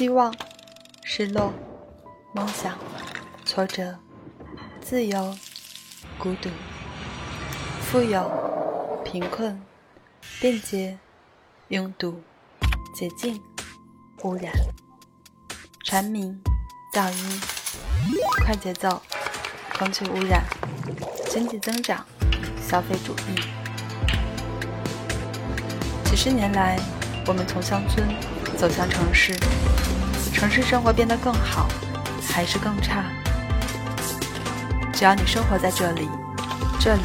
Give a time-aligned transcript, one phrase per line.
[0.00, 0.34] 希望、
[1.04, 1.52] 失落、
[2.32, 2.78] 梦想、
[3.44, 3.98] 挫折、
[4.80, 5.36] 自由、
[6.16, 6.48] 孤独、
[7.82, 9.60] 富有、贫困、
[10.40, 10.98] 便捷、
[11.68, 12.18] 拥堵、
[12.94, 13.42] 洁净、
[14.22, 14.50] 污染、
[15.84, 16.40] 蝉鸣、
[16.94, 17.40] 噪音、
[18.42, 19.02] 快节奏、
[19.78, 20.42] 空气污染、
[21.28, 22.06] 经济增长、
[22.66, 23.42] 消费主义。
[26.06, 26.80] 几十年来，
[27.26, 28.08] 我们从乡村
[28.60, 29.32] 走向城市，
[30.34, 31.66] 城市生活变得更好，
[32.30, 33.02] 还是更差？
[34.92, 36.06] 只要你生活在这里，
[36.78, 37.02] 这里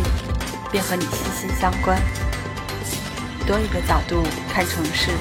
[0.69, 1.97] 便和你息息相关。
[3.47, 5.11] 多一个角度看城市，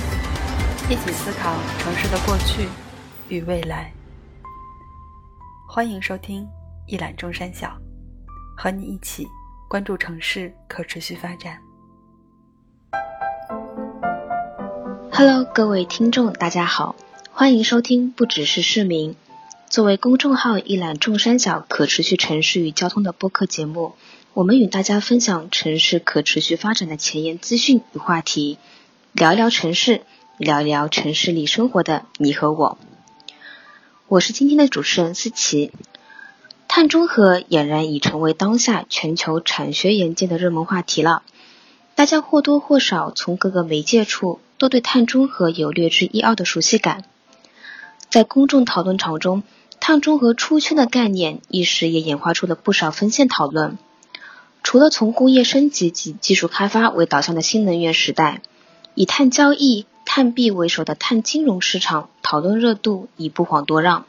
[0.89, 2.69] 一起思考城市的过去
[3.29, 3.93] 与未来。
[5.69, 6.45] 欢迎收听
[6.89, 7.79] 一览众山小，
[8.57, 9.25] 和你一起
[9.69, 11.63] 关注城市可持续发展。
[15.17, 16.97] Hello，各位听众，大家好，
[17.31, 19.15] 欢迎收听不只是市民。
[19.71, 23.95] 作为公众号一览众山小可持续城市与交通的播客节目，
[24.33, 28.59] 我们与大家分享城市可持续发展的前沿资讯与话题，
[29.13, 30.01] 聊一聊城市，
[30.37, 32.77] 聊一聊城市里生活的你和我。
[34.09, 35.71] 我是今天的主持人思琪。
[36.67, 41.23] 碳中和俨然已成为当下全球产学研界的热门话题了，
[41.95, 44.41] 大家或多或少从各个媒介处。
[44.65, 47.05] 都对碳中和有略知一二的熟悉感，
[48.09, 49.43] 在公众讨论场中，
[49.79, 53.77] 碳中和出圈的概念一时也演化出了不少分线讨论。
[54.63, 58.41] 除了从工业升级及技术开发为导向的新能源时代，
[58.95, 64.07] 以碳交易、碳币为首的碳金融市场讨论热度已不遑多让。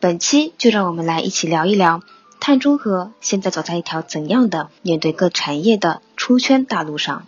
[0.00, 2.02] 本期就让我们来一起聊一聊
[2.40, 7.26] 碳中和现在走在一条怎样的面对各产业的出圈大路上。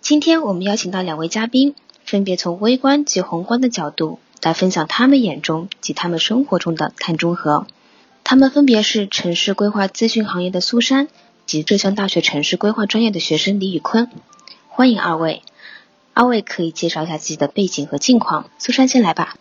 [0.00, 1.74] 今天我们邀请到两位嘉宾，
[2.04, 7.66] 分别从微观及宏观的角度来分享他们眼中及他们生活中的碳中和。
[8.24, 11.08] 他们分别是城市规划咨询行业的苏珊
[11.44, 14.10] 及浙江大学城市规划专业的学生李宇坤。
[14.68, 15.42] 欢迎二位，
[16.14, 18.48] 二位可以介绍一下自己的背景和近况。
[18.58, 19.36] 苏珊先来吧。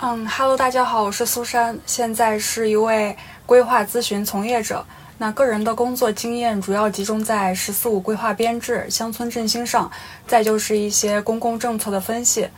[0.00, 3.16] 嗯哈喽，大家好，我是苏珊，现在是一位
[3.46, 4.84] 规划咨询从业者。
[5.22, 9.90] 那个人的工作经验主要集中在“十四五”规划编制、乡村振兴上，
[10.26, 12.48] 再就是一些公共政策的分析。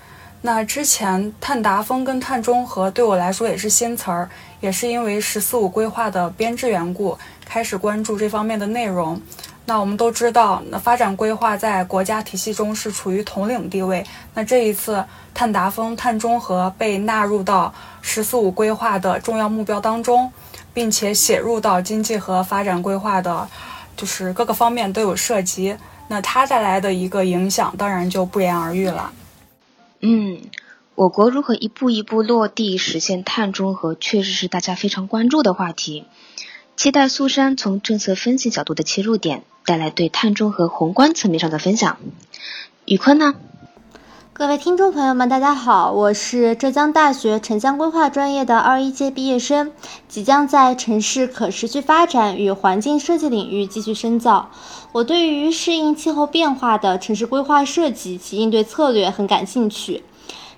[0.42, 4.30] 那之前碳达峰跟碳中和对我来说也是新词儿，
[4.60, 9.20] 也是因为“十四五”规划的编制缘故，开始关注这方面的内容。
[9.64, 14.06] 那我们都知道，那发展规划在国家体系中是处于统领地位。
[14.34, 20.32] 那这一次碳达峰、碳中和被纳入到“十四五”规划的重要目标当中。
[20.74, 23.48] 并且写入到经济和发展规划的，
[23.96, 25.76] 就是各个方面都有涉及。
[26.08, 29.12] 那它带来的一个影响，当然就不言而喻了。
[30.00, 30.40] 嗯，
[30.94, 36.04] 我国如何一步一步落地实现碳中和，确实是大家非常关注的话题。
[36.76, 41.98] 期待苏珊从政策分析角度的切入点，带来对碳中和宏观层面上的分享。
[42.84, 43.34] 宇坤呢？
[44.34, 49.72] 各位听众朋友们，大家好，我是浙江大学城乡规划专业的二一届毕业生，
[50.08, 54.48] 即将在城市可持续发展与环境设计领域继续深造。
[54.92, 60.02] 我对于适应气候变化的城市规划设计及应对策略很感兴趣，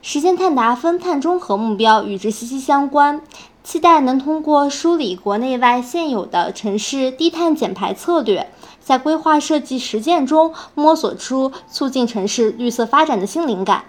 [0.01, 3.23] 实现碳达峰、碳中和目标与之息息相关。
[3.65, 8.51] 期待能通过梳理国内外现有的城市低碳减排策略。
[8.85, 13.87] 在规划设计实践中摸索出促进城市绿色发展的新灵感。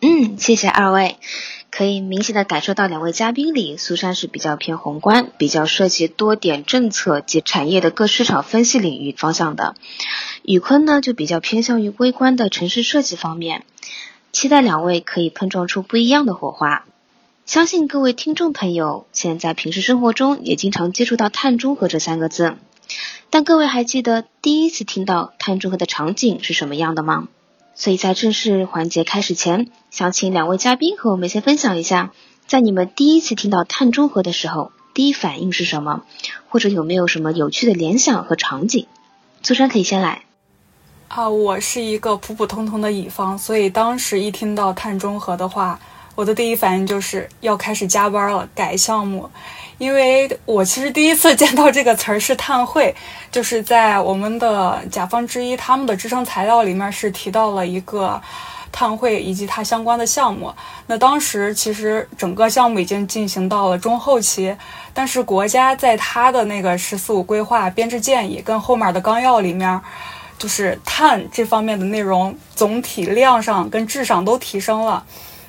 [0.00, 1.18] 嗯，谢谢二位。
[1.70, 9.74] 可以明显的感受到两位嘉宾里，苏珊是比较偏宏观，比较涉及多点政策及产业的各市场分析领域方向的。
[10.42, 13.64] 宇坤呢，就比较偏向于微观的城市设计方面。
[14.32, 16.84] 期待两位可以碰撞出不一样的火花。
[17.46, 22.56] 相信各位听众朋友，现在平时生活中也经常接触到碳中和这三个字。
[23.34, 27.28] 但各位还记得第一次听到碳中和的场景是什么样的吗？
[27.74, 32.12] 所以在正式环节开始前，想请两位嘉宾和我们先分享一下，
[32.46, 36.02] 在你们第一次听到碳中和的时候，第一反应是什么，
[36.50, 38.86] 或者有没有什么有趣的联想和场景？
[39.42, 40.24] 苏珊可以先来。
[41.08, 45.80] 啊，我是一个普普通通的乙方，所以当时一听到碳中和的话，
[46.14, 49.30] 我的第一反应就是要开始加班了，改项目。
[49.82, 52.94] 因为我其实第一次见到这个词儿是碳汇，
[53.32, 58.22] 就是在我们的甲方之一他们的支撑材料里面是提到了一个
[58.70, 60.54] 碳汇以及它相关的项目。
[60.86, 64.56] 那当时其实整个项目已经进行到了中后期，
[64.94, 69.80] 但是国家在它的那个“十四五”规划编制建议跟后面的纲要里面，
[70.38, 75.04] 就是碳这方面的内容总体量上跟质上都提升了。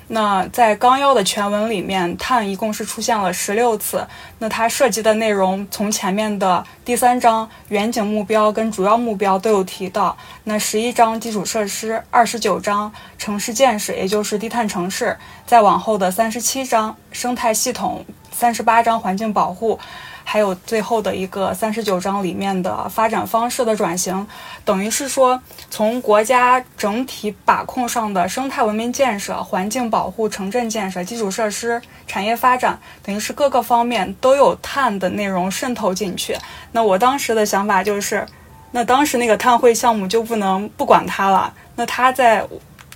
[0.08, 4.06] 那在纲要的全文里面，碳一共是出现了十六次。
[4.38, 10.16] 那它涉及的内容从前面的第三章远景目标跟主要目标都有提到。
[10.44, 15.16] 那十一章基础设施，二十九章城市建设，也就是低碳城市。
[15.46, 19.78] 再往后的三十七章生态系统，三十八章环境保护。
[20.24, 24.26] 还有最后的一个三十九章里面的发展方式的转型，
[24.64, 25.40] 等于是说
[25.70, 36.36] 从国家整体把控上的生态文明建设、环境保护、城镇建设、基础设施、产业发展，等于是各个方面都有碳的内容渗透进去。
[36.72, 38.26] 那我当时的想法就是，
[38.72, 41.52] 那当时那个碳汇项目就不能不管它了。
[41.76, 42.44] 那它在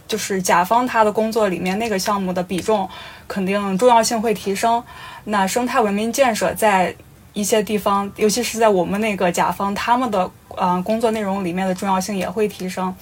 [0.06, 2.88] 就是甲方他的工作里面，那个项目的比重
[3.28, 4.82] 肯定重要性会提升。
[5.24, 6.94] 那生态文明建设在
[7.38, 12.92] 一些地方，尤其是在我们那个甲方，他们的呃工作内容里面的重要性也会提升。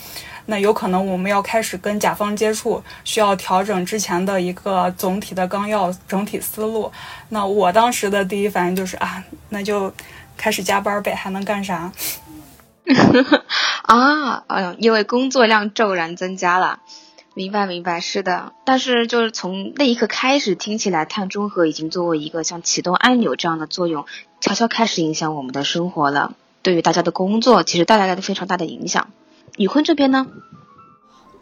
[0.45, 6.93] 那有可能我们要开始跟甲方接触，需要调整之前的一个总体的纲要、整体思路。
[7.31, 9.91] 那我当时的第一反应就是啊，那就
[10.37, 11.91] 开始加班呗，还能干啥？
[13.89, 16.81] 啊，嗯，因为工作量骤然增加了。
[17.37, 18.55] 明白，明白，是的。
[18.65, 24.07] 但是就是从那一刻开始，听起来碳中和已经作为一个像启动按钮这样的作用，
[24.41, 26.35] 悄悄开始影响我们的生活了。
[26.63, 29.09] 对于大家的工作，其实带来了非常大的影响。
[29.59, 30.27] 宇坤这边呢？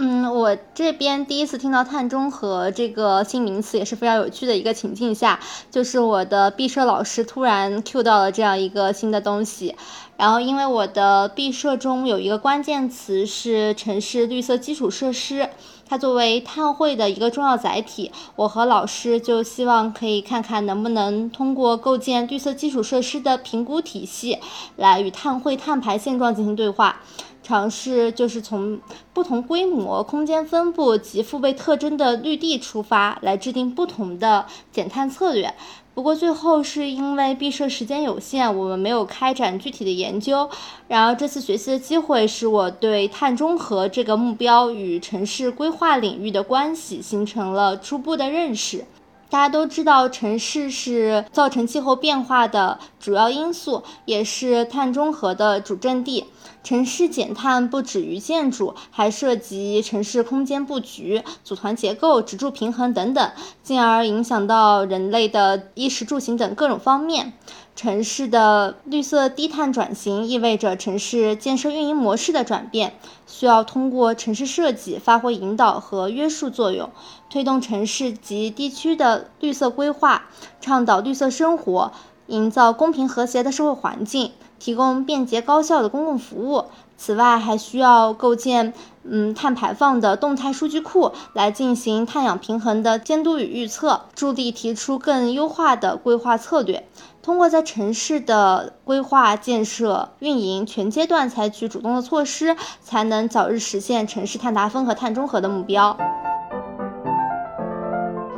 [0.00, 5.38] 嗯，我这边第一次听到碳中和这个新名词，也是非常有趣的一个情境下，
[5.70, 9.76] 就是我的毕设老师突然 Q 到了这样一个新的东西。
[10.16, 15.48] 然后，因为我的毕设中有一个关键词是城市绿色基础设施。
[15.86, 24.38] 它作为碳汇的一个重要载体，我和老师就希望可以看看能不能通过构建绿色基础设施的评估体系，
[24.76, 27.00] 来与碳汇碳排现状进行对话，
[27.42, 28.80] 尝试就是从
[29.12, 35.54] 不同规模、空间分布及父辈特征的绿地出发，来制定不同的减碳策略。
[35.94, 40.50] 不过最后是因为毕设时间有限，我们没有开展具体的研究。
[40.88, 48.84] 然而这次学习的机会使我对碳中和这个目标与城市规划领域的关系形成了初步的认识。
[49.30, 56.24] 大家都知道，城市是造成气候变化的主要因素，也是碳中和的主阵地。
[56.64, 63.30] 城市减碳不止于建筑，还涉及城市空间布局、组团结构、支柱平衡等等，
[63.62, 67.34] 进而影响到人类的衣食住行等各种方面。
[67.76, 72.94] 城市的绿色低碳转型意味着城市建设运营模式的转变，
[73.26, 76.88] 需要通过城市设计发挥引导和约束作用，
[77.28, 80.30] 推动城市及地区的绿色规划，
[80.62, 81.92] 倡导绿色生活，
[82.28, 84.30] 营造公平和谐的社会环境，
[84.64, 86.64] 提供便捷高效的公共服务。
[86.96, 88.72] 此外，还需要构建
[89.02, 96.88] 嗯碳排放的动态数据库，来进行碳氧平衡的监督与预测，助力提出更优化的规划策略。
[97.20, 105.98] 通过在城市的规划、建设、运营全阶段采取主动的措施，才能早日实现城市碳达峰和碳中和的目标。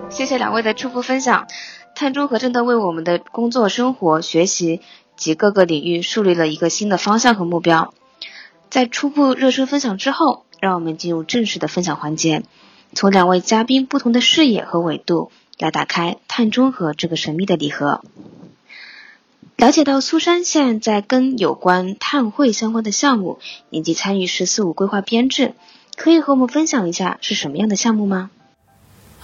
[0.08, 1.46] 谢谢两位的初步分享，
[1.94, 4.80] 碳中和正在为我们的工作、生活、学习
[5.16, 7.94] 及各个领域树立了一个新的方向和目标。
[8.70, 12.42] 在初步热身分享之后，让我们进入正式的分享环节，
[12.92, 18.02] 从两位嘉宾不同的视野和维度来打开碳中和这个神秘的礼盒。
[19.56, 23.38] 了解到苏珊现在跟有关碳汇相关的项目，
[23.70, 25.54] 以及参与“十四五”规划编制，
[25.96, 28.30] 可以和我们分享一下是什么样的项目吗？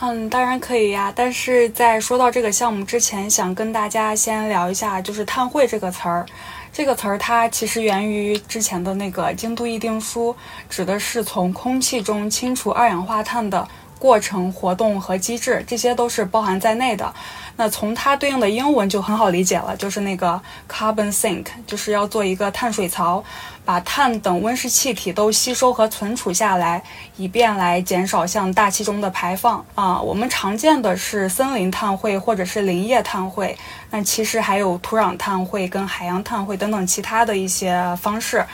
[0.04, 1.12] 嗯，当然可以呀。
[1.14, 6.26] 但是在说到这个项目之前，想跟大家先聊一下，就是“碳汇”这个词儿。
[6.72, 10.34] 这个词儿它其实源于之前的那个京都议定书，
[10.68, 13.68] 指的是从空气中清除二氧化碳的。
[14.02, 17.14] 过程、活动和机制，这些都是包含在内的。
[17.54, 23.22] 那从它对应的英文就很好理解了，就是那个 carbon sink，就是要做一个碳水槽，
[23.64, 26.82] 把碳等温室气体都吸收和存储下来，
[27.16, 30.00] 以便来减少向大气中的排放啊。
[30.00, 33.56] 我们常见的是森林碳汇或者是林业碳汇，
[33.90, 38.44] 那其实还有土壤碳汇跟海洋碳汇等等其他的一些方式。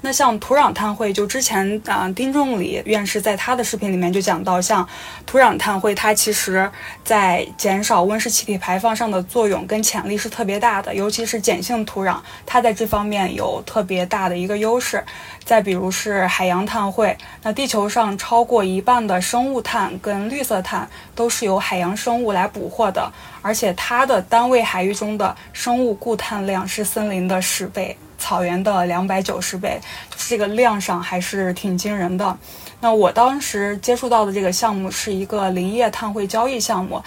[0.00, 4.88] 那像土壤碳汇，就之前啊，丁仲礼院士在他的视频里面就讲到，像
[5.26, 6.70] 土壤碳汇，它其实
[7.02, 15.04] 在减少温室气体排放上的作用跟潜力是特别大的，尤其是碱性土壤，它在这方面有特别大的一个优势。
[15.44, 23.10] 再比如是海洋碳汇，那地球上超过一半的生物碳跟绿色碳都是由海洋生物来捕获的，
[23.42, 27.96] 而且它的单位海域中的生物固碳量是森林的十倍。
[28.18, 29.80] 草原的两百九十倍，
[30.16, 32.36] 这个量上还是挺惊人的。
[32.80, 37.02] 那我当时接触到的这个项目是一个林业碳汇交易项目，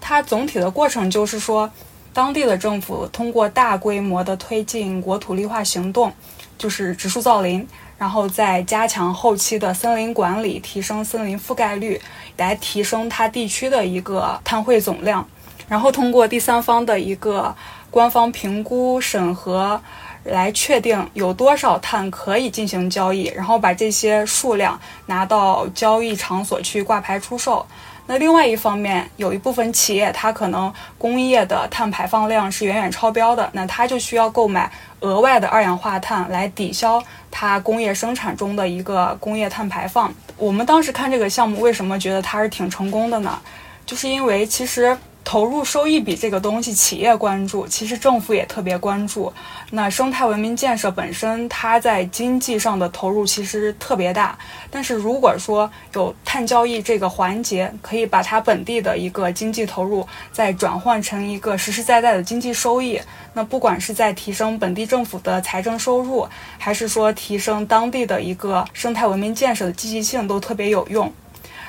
[0.00, 1.70] 它总体的过程就是说，
[2.12, 6.12] 当地的政府通过大规模的推进国土绿化行动，
[6.58, 7.66] 就是植树造林，
[7.98, 12.00] 然后再加强后期的森林管理，提升森林覆盖率，
[12.36, 15.26] 来提升它地区的一个碳汇总量，
[15.66, 17.56] 然后通过第三方的一个
[17.90, 19.80] 官方评估审核。
[20.26, 27.64] 来确定有多少碳可以进行交易，然后把这些数量拿到交易场所去挂牌出售。
[28.08, 40.12] 那另外一方面，有一部分企业它可能工业的碳排放量是远远超标的，那它就需要购买额外的二氧化碳来抵消它工业生产中的一个工业碳排放。
[40.36, 43.40] 我们当时看这个项目，为什么觉得它是挺成功的呢？
[43.84, 44.96] 就是因为其实。
[45.26, 49.32] 投入收益比这个东西，企业关注，其实政府也特别关注。
[49.72, 54.38] 那生态文明建设本身，它在经济上的投入其实特别大。
[54.70, 63.00] 但是如果说有碳交易这个环节，可以把它本地的一个经济投入再转换成一个实实在在的经济收益，
[63.32, 66.24] 那不管是在提升本地政府的财政收入，
[66.56, 71.12] 还是说提升当地的一个生态文明建设的积极性，都特别有用。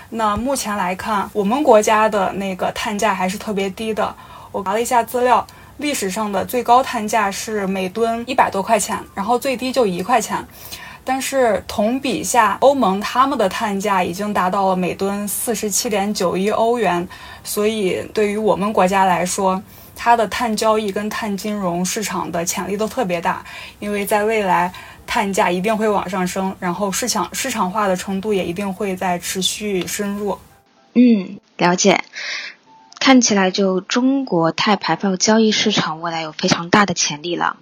[0.09, 4.15] 那目前来看，我们国家的那个碳价还是特别低的。
[4.51, 5.45] 我查了一下资料，
[5.77, 10.37] 历史上的最高碳价是每吨一百多块钱，然后最低就一块钱。
[11.03, 17.05] 但是同比下，欧盟他们的碳价已经达到了每吨四十七点九一欧元。
[17.43, 19.61] 所以对于我们国家来说，
[19.95, 23.43] 它的碳交易跟碳金融市场的潜力都特别大，
[23.79, 24.71] 因为在未来。
[25.07, 30.37] 碳价一定会往上升，然后市场市场化的程度也一定会在持续深入。
[30.93, 32.03] 嗯，了解。
[32.99, 37.57] 看起来就中国碳排放交易市场未来有非常大的潜力了。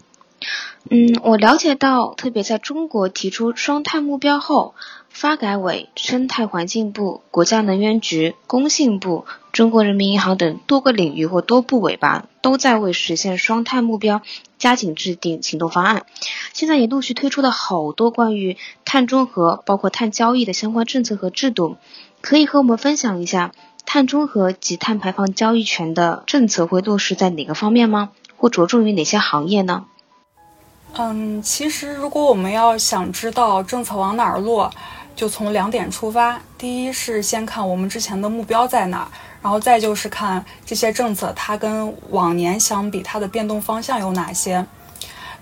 [0.90, 4.74] 嗯，我了解到，特别在中国提出双碳目标后。
[5.16, 14.22] 发改委、生态环境部、国家能源局、工信部、中国人民银行等多个领域或多部委吧，都在为实现双碳目标
[14.58, 16.06] 加紧制定行动方案。
[16.52, 21.78] 现在也陆续推出了好多关于碳中和、包括碳交易的相关政策和制度。
[22.20, 23.54] 可以和我们分享一下
[23.86, 28.10] 碳中和及碳排放交易权的政策会落实在哪个方面吗？
[28.36, 29.86] 或着重于哪些行业呢？
[30.98, 34.72] 嗯，其实如果我们要想知道政策往哪儿落，
[35.16, 39.08] 就从两点出发，第一是先看我们之前的目标在哪儿，
[39.42, 44.66] 然后再就是看这些政策它跟往年相比它的变动方向有哪些。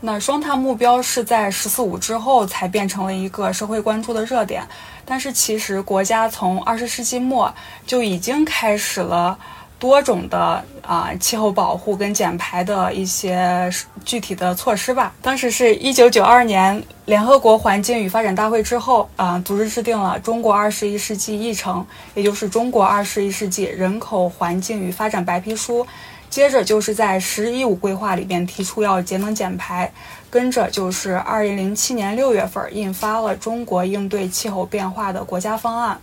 [0.02, 4.68] 那双碳目标是在“十四五”之后才变成了一个社会关注的热点，
[5.06, 7.54] 但是其实国家从二十世纪末
[7.88, 9.40] 就已经开始了。
[9.84, 13.70] 多种的啊气候保护跟减排的一些
[14.06, 15.14] 具体的措施吧。
[15.22, 21.82] 当时是一九九二年联合国环境与发展大会之后啊，组织制定了《中国二十一世纪议程》，
[22.16, 25.84] 也就是《中国二十一世纪人口环境与发展白皮书》。
[26.30, 29.92] 接着就是在“十一五”规划里边提出要节能减排，
[30.30, 36.00] 跟着就是二零零七年六月份印发了《中国应对气候变化的国家方案》。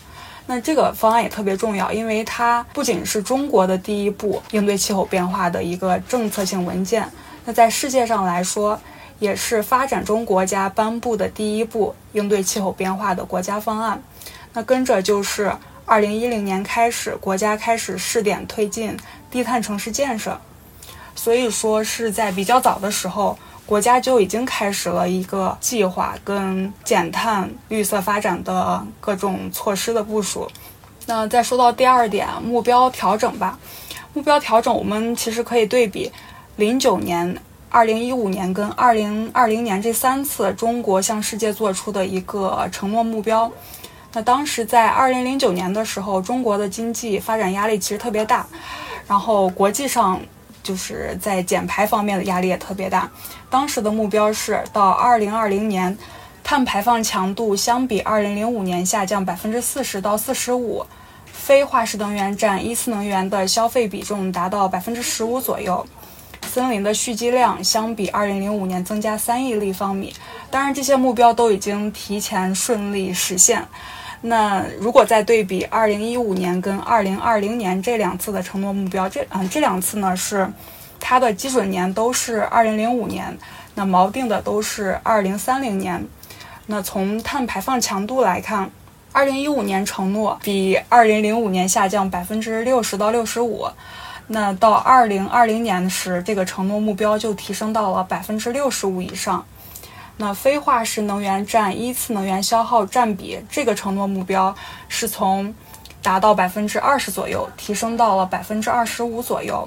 [0.52, 7.09] 那这个方案也特别重要，因为它不仅是中国的第一步应对气候变化的一个政策性文件，
[7.45, 8.76] 那在世界上来说，
[9.21, 14.02] 也是发展中国家颁布的第一部应对气候变化的国家方案。
[14.52, 15.52] 那跟着就是
[15.85, 18.97] 二零一零年开始，国家开始试点推进
[19.30, 20.37] 低碳城市建设，
[21.14, 23.38] 所以说是在比较早的时候。
[23.71, 30.50] 国家就已经开始了一个计划跟减碳、绿色发展的各种措施的部署。
[31.07, 33.57] 那再说到第二点，目标调整吧。
[34.12, 36.11] 目标调整，我们其实可以对比
[36.57, 43.49] 零九年、二零一五年跟二零二零年这三次中国向世界做出的一个承诺目标。
[44.12, 48.45] 那当时在二零零九年的时候，中国的经济发展压力其实特别大，
[49.07, 50.21] 然后国际上。
[50.62, 53.11] 就是在减排方面的压力也特别大。
[53.49, 55.97] 当时的目标是到二零二零年，
[56.43, 60.85] 碳排放强度相比二零零五年下降百分之四十到四十五，
[61.33, 65.85] 非化石能源占一次能源的消费比重达到百分之十五左右，
[66.47, 70.14] 森林的蓄积量相比二零零五年增加三亿立方米。
[70.50, 73.67] 当然，这些目标都已经提前顺利实现。
[74.23, 80.47] 那如果再对比二零一五年跟二零二零年这两次的承诺目标，这嗯这两次呢是
[80.99, 83.37] 它的基准年都是二零零五年，
[83.75, 86.07] 那锚定的都是二零三零年。
[86.67, 88.71] 那从碳排放强度来看，
[89.11, 93.67] 二零一五年承诺比二零零五年下降百分之六十到六十五，
[94.27, 99.45] 那到二零二零年时，这个承诺目标就提升到了百分之六十五以上。
[100.21, 104.55] 那非化石能源占一次能源消耗占比这个承诺目标
[104.87, 105.55] 是从
[106.03, 109.67] 达到百分之二十左右提升到了百分之二十五左右。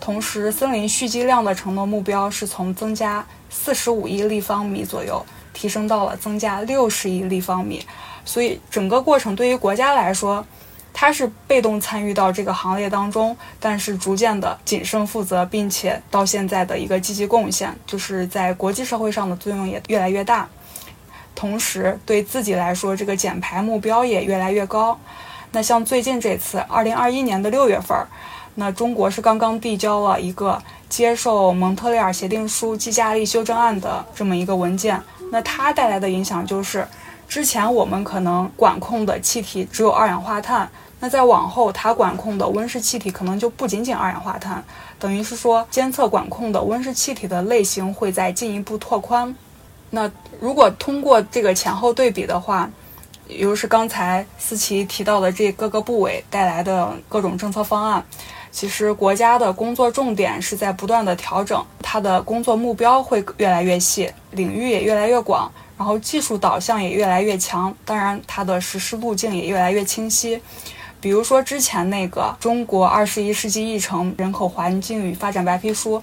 [0.00, 7.86] 同时，森林蓄积量的承诺目标是从增加四十五亿立方米左右提升到了增加六十亿立方米。
[8.24, 10.44] 所以，整个过程对于国家来说，
[10.92, 20.48] 他是被动参与到这个行列当中，但是逐渐的谨慎负责，并且到现在的一个积极贡献，就是在国际社会上的作用也越来越大。
[21.34, 24.98] 同时，对自己来说，这个减排目标也越来越高。
[25.50, 27.96] 那像最近这次，二零二一年的六月份，
[28.54, 35.00] 那中国是刚刚递交了一个接受蒙特利尔协定书计价力修正案的这么一个文件。
[35.30, 36.86] 那它带来的影响就是，
[37.32, 40.70] 之前我们可能管控的气体只有二氧化碳。
[41.00, 44.62] 那再往后，它管控的温室气体可能就不仅仅二氧化碳，
[44.98, 49.34] 等于是说监测管控的温室气体的类型会再进一步拓宽。
[49.88, 50.10] 那
[50.40, 52.68] 如果通过这个前后对比的话，
[53.26, 58.04] 也就是刚才思琪提到的这各个部委带来的各种政策方案，
[58.50, 65.50] 其实国家的工作重点是在不断的调整，它的工作目标会越来越细，领域也越来越广，
[65.82, 70.40] 然后技术导向也越来越强，当然它的实施路径也越来越清晰。
[71.00, 75.98] 比如说，之前那个《中国二十一世纪议程：人口环境与发展白皮书》，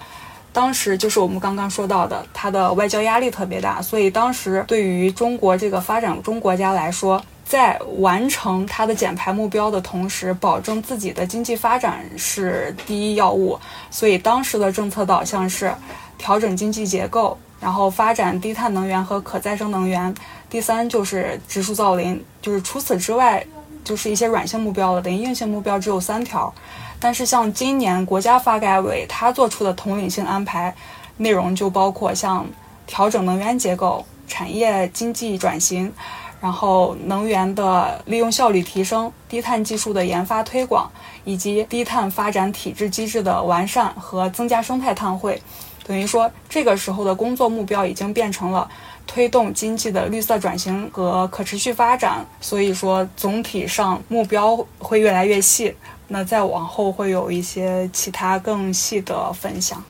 [0.51, 13.57] 当时就是我们刚刚说到的，它的外交压力特别大，所以当时对于中国这个发展中国家来说，在完成它的减排目标的同时，保证自己的经济发展是第一要务。
[13.89, 15.73] 所以当时的政策导向是
[16.17, 20.13] 调整经济结构，然后发展低碳能源和可再生能源。
[20.49, 23.45] 第三就是植树造林，就是除此之外。
[23.81, 26.53] 就是一些软性目标了，等于硬性目标只有三条。
[26.99, 30.75] 但是像今年国家发改委它做出的统领性安排，
[31.17, 32.45] 内容就包括像
[32.85, 35.91] 调整能源结构、产业经济转型，
[36.39, 40.91] 然后能源的利用效率提升、低碳技术的研发推广，
[41.23, 45.41] 以及低碳发展体制机制的完善和增加生态碳汇。
[45.89, 48.69] 等于说，这个时候的工作目标已经变成了。
[49.07, 55.73] 推动经济的绿色转型和可持续发展，所以说总体上目标会越来越细。
[56.09, 59.83] 那再往后会有一些其他更细的分享。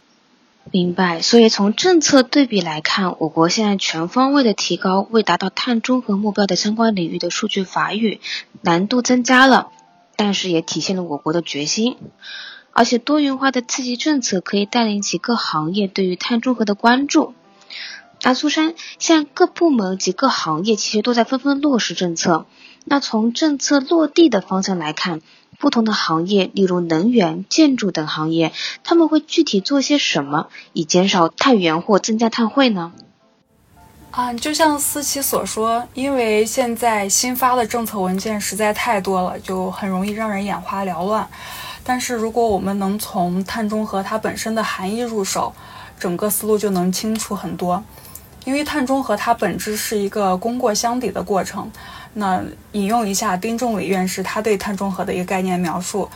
[0.72, 1.22] 明白。
[1.22, 8.22] 所以从政策对比来看，我国现在全方位的提高未达到碳中和目标的相关领域的数据法语
[8.62, 9.72] 难度增加了，
[10.16, 11.98] 但是也体现了我国的决心。
[12.74, 17.34] 而且多元化的刺激政策可以带领起各行业对于碳中和的关注。
[18.22, 22.46] 那苏珊，现在各部门及各行业其实都在纷纷落实政策。
[22.86, 25.22] 那从政策落地的方向来看，
[25.58, 28.52] 不同的行业，例如能源、建筑等行业，
[28.84, 32.94] 他们会具体做些什么，以减少碳源或增加碳汇呢？
[34.12, 41.30] 啊，就像思琪所说，因为现在新发的政策文件实在太多了，就很容易让人眼花缭乱。
[41.90, 45.52] 但是如果我们能从碳中和它本身的含义入手，
[46.00, 47.84] 整个思路就能清楚很多。
[48.46, 51.68] 因为碳中和它本质是一个功过相抵的过程。
[52.14, 56.08] 那引用一下丁仲礼院士他对碳中和的一个概念描述：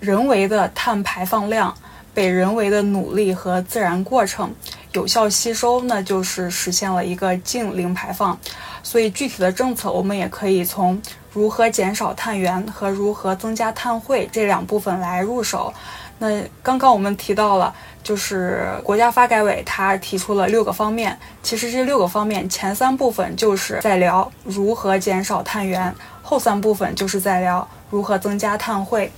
[0.00, 1.74] 人为的碳排放量
[2.12, 4.54] 被人为的努力和自然过程
[4.92, 8.38] 有效吸收，那就是实现了一个净零排放。
[8.82, 11.00] 所以具体的政策，我们也可以从
[11.32, 15.72] 如何减少碳源和如何增加碳汇这两部分来入手。
[16.18, 17.74] 那刚刚我们提到了。
[18.02, 21.16] 就是国家发改委，他提出了六个方面。
[21.40, 29.08] 其实这六个方面，前三部分就是在聊如何减少碳源，后三部分就是在聊如何增加碳汇。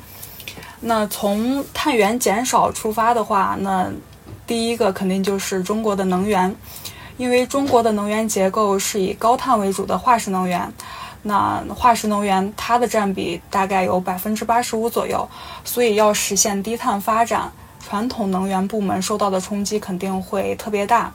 [0.80, 3.90] 那从碳源减少出发的话，那
[4.46, 6.54] 第一个肯定就是中国的能源，
[7.16, 10.70] 因为中国的能源结构是以高碳为主的化石能源。
[11.24, 15.28] 那化石能源它的占比大概有百分之八十五左右，
[15.64, 17.50] 所以要实现低碳发展。
[17.86, 21.12] 传统能源部门受到的冲击肯定会特别大。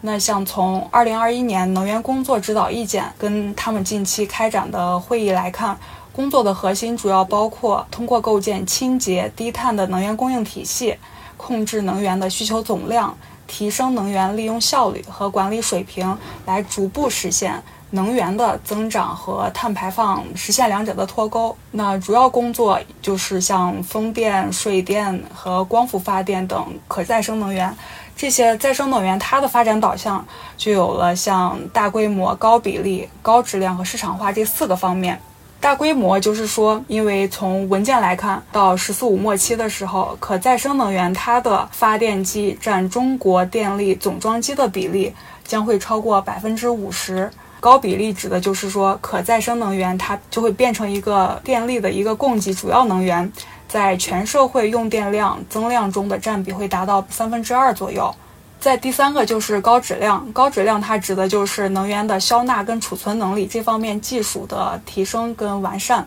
[0.00, 5.78] 那像从二零二一年能源工作指导意见跟他们近期开展的会议来看，
[6.12, 10.96] 工作的核心主要包括通过构建清洁低碳的能源供应体系，
[11.36, 17.62] 控制能源的需求总量，提升能源利用效率和管理水平，来逐步实现。
[17.90, 27.74] 能源的增长和碳排放实现两者的脱钩，那主要工作就是像风电、水电和光伏发电等可再生能源。
[28.16, 30.24] 这些再生能源它的发展导向
[30.56, 35.18] 就有了像大规模、高比例、高质量和市场化这四个方面。
[35.58, 47.30] 大规模就是说，因为从文件来看，到“十四五”末期的时候，可再生能源它的发电机占中国电力总装机的比例将会超过百分之五十。
[47.60, 53.30] 高比例指的就是说，可再生能源它就会变成一个电力的一个供给主要能源，
[53.68, 58.12] 在全社会用电量增量中的占比会达到三分之二左右。
[58.58, 66.06] 在第三个就是高质量，高质量它指的就是能源的消纳跟储存能力这方面技术的提升跟完善。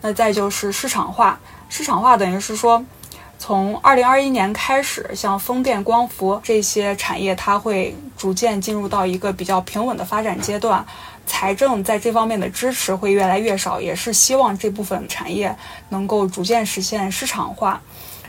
[0.00, 2.84] 那再就是市场化，市场化等于是说，
[3.46, 10.82] 从二零二一年开始，像风电、光伏这些产业，它会逐渐进入到一个比较平稳的发展阶段，
[11.26, 15.54] 财政在这方面的支持会越来越少，也是希望这部分产业
[15.90, 17.78] 能够逐渐实现市场化。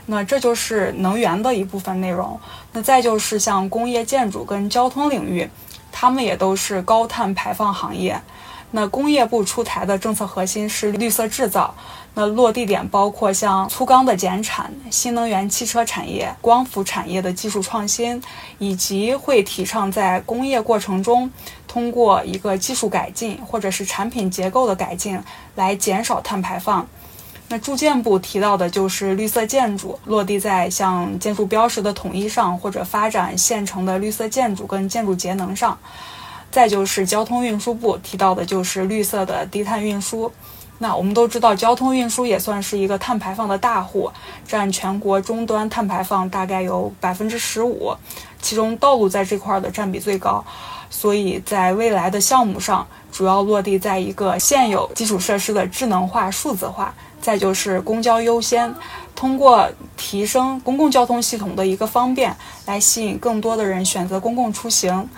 [0.04, 2.38] 那这就是能源的一部分内容。
[2.72, 5.48] 那再就是像工业、建筑跟交通领域，
[5.90, 8.20] 他们也都是高碳排放行业。
[8.72, 11.74] 那工业部出台的政策核心是绿色制造，
[12.18, 18.22] 那落地点包括像粗钢的减产、新能源汽车产业、光伏产业的技术创新，
[18.58, 21.30] 以及会提倡在工业过程中
[21.68, 25.20] 通过一个技术改进或者是产品结构的改进
[25.56, 26.88] 来减少碳排放。
[27.48, 35.78] 那住建部提到的就是绿色建筑落地在像建筑标识的统一上，或者发展现成的绿色建筑跟建筑节能上。
[36.50, 40.32] 再就是交通运输部提到的就是绿色的低碳运输。
[40.78, 44.10] 那我们都知道，交通运输也算是一个碳排放的大户，
[44.46, 47.94] 占全国终端碳排放大概有百分之十五，
[48.42, 50.44] 其中道路在这块的占比最高。
[50.88, 56.94] 所以在未来的项目上，主要落地在一个现有基础设施的智能化、数字化。
[57.18, 58.72] 再就是公交优先，
[59.16, 62.36] 通过提升公共交通系统的一个方便，
[62.66, 65.08] 来吸引更多的人选择公共出行。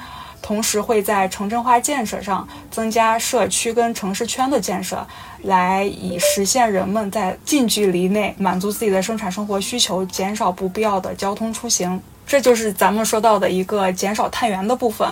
[0.48, 5.06] 同时会在城镇化建设上增加社区跟城市圈的建设，
[5.42, 12.00] 来以实现人们在近距离内满足自己的生产生活需求，减少不必要的交通出行。
[12.26, 15.06] 这就是咱们说到的一个减少碳源的部分。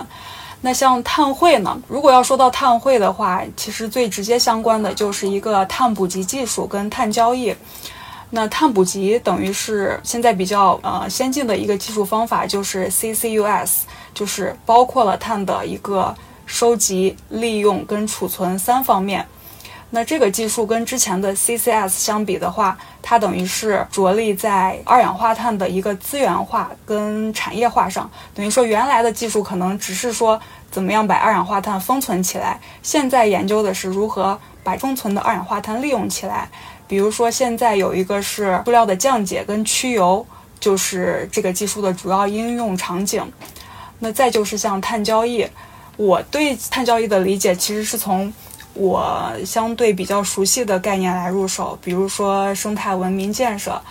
[0.61, 1.79] 那像碳汇呢？
[1.87, 7.55] 如果要说到碳汇的话，其实最直接相关的就是一个碳捕集技术跟碳交易。
[8.31, 13.83] 那碳捕集等于是现在比较呃先进的一个技术方法，就是 CCUS，
[14.17, 16.15] 就是包括了碳的一个
[16.47, 19.23] 收集、利用跟储存三方面。
[19.91, 28.09] 那这个技术跟之前的 CCS 相比的话，它等于是着力在二氧化碳的一个资源化跟产业化上。
[28.33, 36.49] 等于说，原来的技术可能只是说怎么样把二氧化碳封存起来，现在研究的是如何把封存的二氧化碳利用起来。
[36.87, 40.25] 比如说，现在有一个是塑料的降解跟去油，
[40.59, 43.23] 就是这个技术的主要应用场景。
[43.99, 45.47] 那再就是像碳交易，
[45.95, 48.33] 我对碳交易的理解其实是从。
[48.79, 53.81] 我相对比较熟悉的概念来入手，比如说生态文明建设，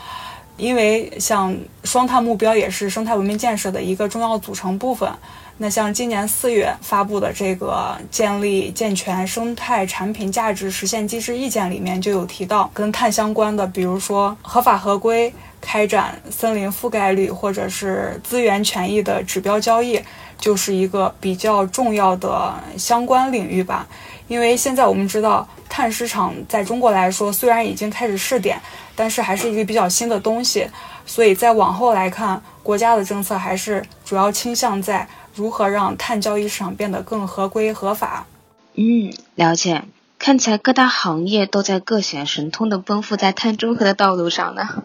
[0.57, 5.13] 因为像双碳目标也是生态文明建设的一个重要组成部分。
[5.57, 20.01] 那像今年四月发布的这个建立健全生态产品价值实现机制意见里面就有提到跟碳相关的，比如说合法合规开展森林覆盖率或者是资源权益的指标交易，
[20.39, 23.87] 就是一个比较重要的相关领域吧。
[24.29, 28.61] 因为现在我们知道，碳市场在中国来说虽然已经开始试点，
[28.97, 30.69] 但是还是一个比较新的东西，
[31.07, 38.27] 所以在往后来看，国家的政策还是主要倾向在如何让碳交易市场变得更合规合法。
[38.75, 39.85] 嗯，了解。
[40.19, 44.83] 看起来各大行业都在各显神通的奔赴在碳中和的道路上呢。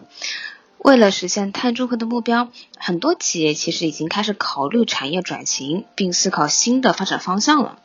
[0.82, 7.78] 为了实现碳中和的目标，很多企业其实已经开始考虑产业转型，并思考新的发展方向了。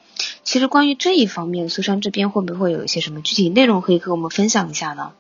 [0.44, 5.12] 其实关于这一方面，苏珊这边会不会有一些什么具体内容可以和我们分享一下呢？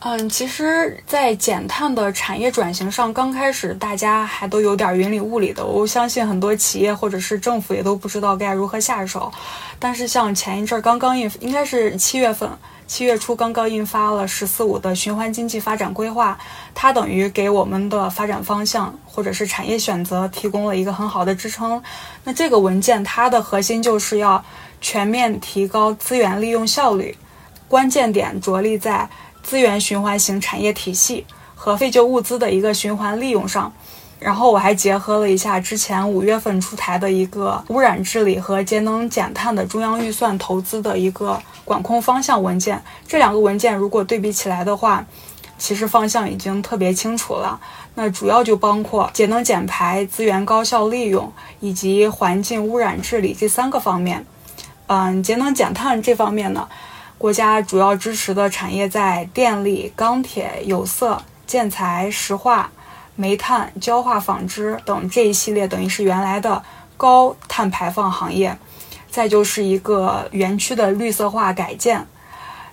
[0.00, 5.64] 嗯，其实，在减碳的产业转型上，刚开始大家还都有点云里雾里的。
[5.64, 9.32] 我相信很多企业或者是政府也都不知道该如何下手。
[9.78, 12.50] 但是像前一阵儿刚刚也，应该是七月份。
[12.86, 16.38] 七月初刚刚印发了“十四五”的循环经济发展规划，
[16.72, 21.82] 它等于给我们的发展方向或者是产业选择提供了一个很好的支撑。
[22.22, 24.44] 那这个文件它的核心就是要
[24.80, 27.16] 全面提高资源利用效率，
[27.66, 29.08] 关键点着力在
[29.42, 33.72] 资源循环型产业体系和废旧物资的一个循环利用上。
[34.18, 42.82] 然后我还结合了一下之前五月份出台的一个污染治理和节能减碳的中央预算投资的一个管控方向文件。
[43.06, 45.04] 这两个文件如果对比起来的话，
[45.58, 47.60] 其实方向已经特别清楚了。
[47.94, 54.24] 那主要就包括节能减排、资源高效利用以及环境污染治理这三个方面。
[54.86, 56.68] 嗯，节能减碳这方面呢，
[57.18, 62.70] 国家主要支持的产业在电力、钢铁、有色、建材、石化、
[63.16, 66.62] 煤炭、焦化、纺织等这一系列，等于是原来的
[66.96, 68.56] 高碳排放行业。
[69.10, 72.06] 再就是一个园区的绿色化改建，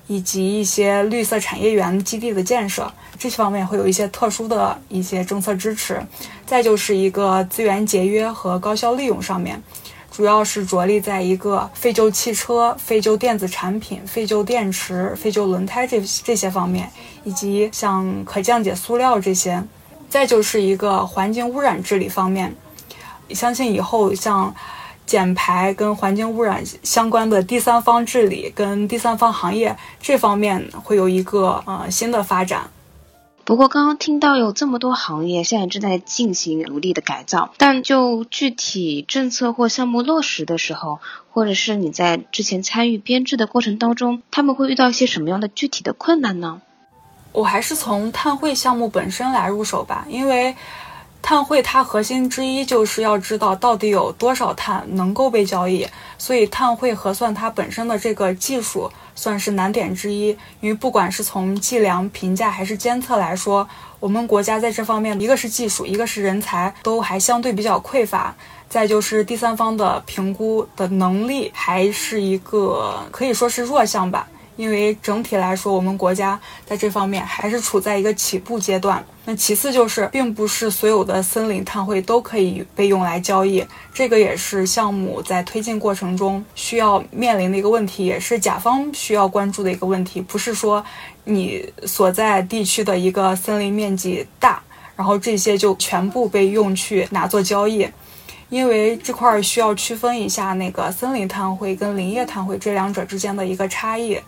[0.08, 6.02] 以及一些绿色产业园基地的建设，这些方面会有一些特殊的一些政策支持。
[6.46, 9.64] 再就是一个资源节约和高效利用上面。
[10.12, 16.92] 主要是着力在一个废旧汽车、废旧电子产品、废旧电池、废旧轮胎这这些方面，
[17.24, 19.64] 以及像可降解塑料这些。
[20.14, 22.56] 再就是一个环境污染治理方面，
[23.32, 24.54] 相信以后像
[25.08, 32.70] 减排跟环境污染相关的第三方治理跟第三方行业这方面会有一个呃新的发展。
[33.44, 41.00] 不过，刚刚听到有这么多行业现在正在进行努力的改造，但就具体政策或项目落实的时候，
[41.32, 46.62] 或者是你在之前参与编制的过程当中，他们会遇到一些什么样的具体的困难呢？
[47.34, 50.56] 我还是从碳汇项目本身来入手吧，因为
[51.22, 55.86] 碳汇它核心之一就是要知道到底有多少碳能够被交易，
[56.18, 58.90] 所以碳汇核算它本身的这个技术。
[59.16, 63.70] 算是难点之一，因为不管是从计量、评价还是监测来说，
[64.00, 68.34] 我们国家在这方面，一个是技术，一个是人才，都还相对比较匮乏。
[68.68, 74.28] 再就是第三方的评估的能力，还是一个可以说是弱项吧。
[74.56, 79.04] 因为整体来说，我们国家在这方面还是处在一个起步阶段。
[79.26, 90.20] 那其次就是，并不是所有的森林碳汇都可以被用来交易，这个也是项目在推进过程中需要面临的一个问题，也是甲方需要关注的一个问题。
[90.20, 90.84] 不是说
[91.24, 94.62] 你所在地区的一个森林面积大，
[94.96, 97.88] 然后这些就全部被用去拿做交易。
[98.50, 104.20] 因为这块需要区分一下那个森林碳汇跟林业碳汇这两者之间的一个差异。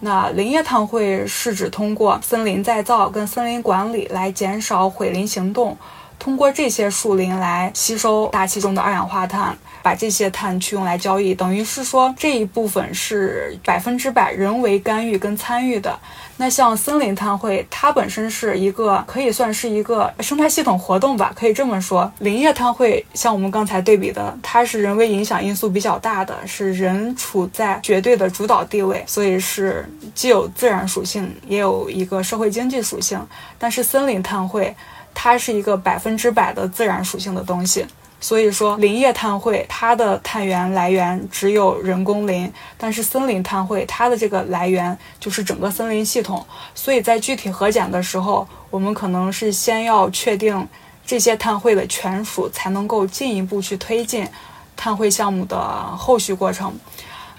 [0.00, 5.76] 那林业碳汇是指通过森林再造跟森林管理来减少毁林行动，
[6.18, 9.56] 通过这些树林来吸收大气中的二氧化碳。
[9.86, 15.96] 把这些碳去用来交易，等于是说这一部分是百分之百人为干预跟参与的。
[16.38, 22.12] 那像森林碳汇，它本身是一个可以算是一个生态系统活动吧，可以这么说。
[22.18, 33.24] 林业碳汇像我们刚才对比的，它是人为影响因素比较大的，是人处在绝对的主导地位，所以是既有自然属性，也有一个社会经济属性。
[33.56, 34.74] 但是森林碳汇，
[35.14, 37.86] 它是一个百分之百的自然属性的东西。
[38.18, 46.44] 所以说，林业碳汇它的碳源来源只有人工林，但是森林碳汇它的这个来源就是整个森林系统。
[46.74, 50.66] 所以在具体核检的时候，我们可能是先要确定
[51.06, 54.26] 这些碳汇的权属，才能够进一步去推进
[54.74, 55.56] 碳汇项目的
[55.96, 56.74] 后续过程。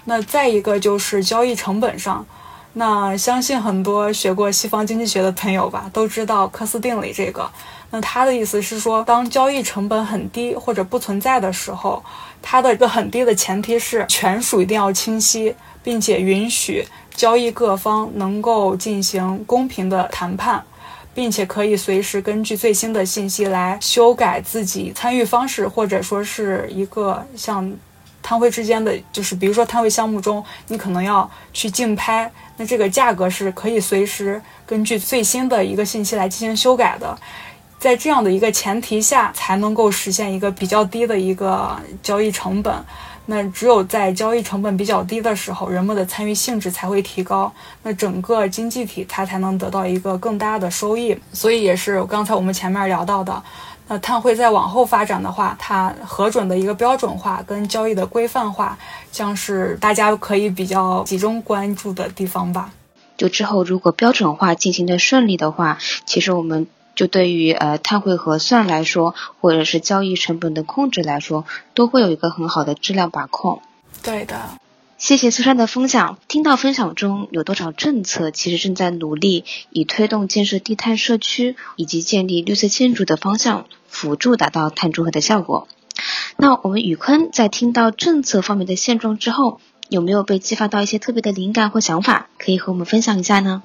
[0.04, 2.24] 那再一个就是交易成本上，
[2.78, 7.50] 那相信很多学过西方经济学的朋友吧，都知道科斯定理这个。
[7.90, 12.00] 那他的意思是说，当交易成本很低或者不存在的时候，
[12.40, 16.86] 它的一个很低的前提是权属一定要清晰，并且允许
[17.16, 20.62] 交易各方能够进行公平的谈判，
[21.12, 27.68] 并且可以随时根据最新的信息来修改自己参与方式，或者说是一个像
[28.22, 37.18] 摊位之间的，就是比如说摊位项目中，你可能要去竞拍，那这个价格是可以随时根据最新的一个信息来进行修改的。
[37.78, 42.74] 在这样的一个前提下，才能够实现一个比较低的一个交易成本。
[43.26, 51.16] 那只有在交易成本比较低的时候，人们的参与性质才会提高，那整个经济体它才能得到一个更大的收益。
[51.32, 53.40] 所以也是刚才我们前面聊到的，
[53.88, 58.78] 那碳汇在往后发展的话，它核准的一个标准化跟交易的规范化，
[59.10, 62.70] 将是大家可以比较集中关注的地方吧。
[63.16, 66.66] 就之后如果标准化进行的顺利的话，其实我们。
[66.94, 73.62] 就对于呃碳汇核算来说，或者是交易成本的控制来说，都会有一个很好的质量把控。
[74.02, 74.58] 对的，
[74.96, 76.18] 谢谢苏珊的分享。
[76.26, 85.66] 听到分享中有多少政策其实正在努力以推动建设低碳社区以及建立绿色建筑的方向，辅助达到碳中和的效果。
[86.36, 93.62] 那我们宇坤在听到政策方面的现状之后，有没有被激发到一些特别的灵感或想法，可以和我们分享一下呢？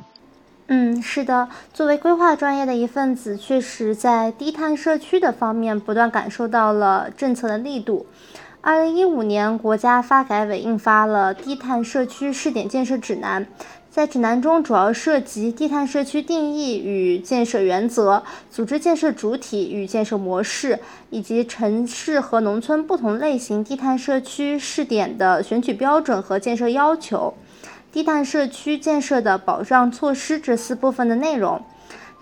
[0.67, 8.07] 嗯，是的，作为规划专业的一份子，确实在低碳社区的方面不断感受到了政策的力度。
[8.61, 13.45] 二零一五年，国家发改委印发了《低碳社区试点建设指南》，
[13.93, 20.79] 在指南中主要涉及低碳社区定义与建设原则、组织建设主体与建设模式，
[21.11, 27.35] 以及城市和农村不同类型低碳社区试点的选取标准和建设要求。
[27.91, 31.61] 低碳社区建设的保障措施这四部分的内容。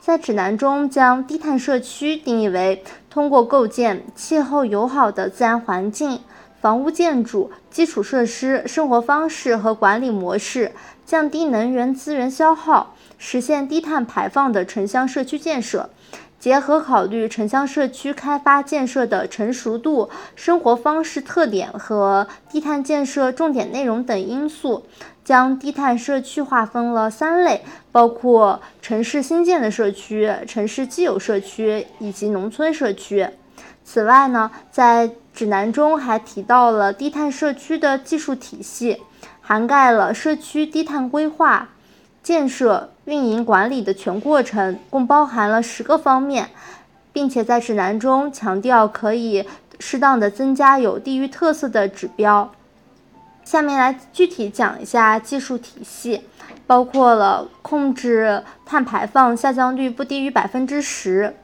[0.01, 6.19] 在指南中，将低碳社区定义为通过构建气候友好的自然环境、
[6.60, 10.73] 房屋建筑、基础设施、生活方式和管理模式，
[11.12, 15.89] 降低能源资源消耗，实现低碳排放的城乡社区建设。
[16.39, 24.86] 结合考虑城乡社区开发建设的成熟度、生活方式特点和低碳建设重点内容等因素。
[25.26, 33.28] 将低碳社区划分了三类，包括城市新建的社区、城市既有社区以及农村社区。
[33.84, 39.02] 此外呢，在指南中还提到了低碳社区的技术体系，
[39.41, 41.69] 涵盖了社区低碳规划、
[42.23, 46.49] 建设、运营管理的全过程，共包含了十个方面，
[47.12, 49.45] 并且在指南中强调可以
[49.80, 52.51] 适当的增加有地域特色的指标。
[53.43, 56.21] 下面来具体讲一下技术体系，
[56.67, 61.36] 包括了控制碳排放下降率不低于百分之十，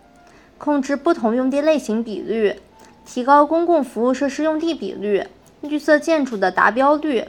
[0.59, 2.61] 控制不同用地类型比率，
[3.03, 5.27] 提高公共服务设施用地比率，
[5.61, 7.25] 绿色建筑的达标率。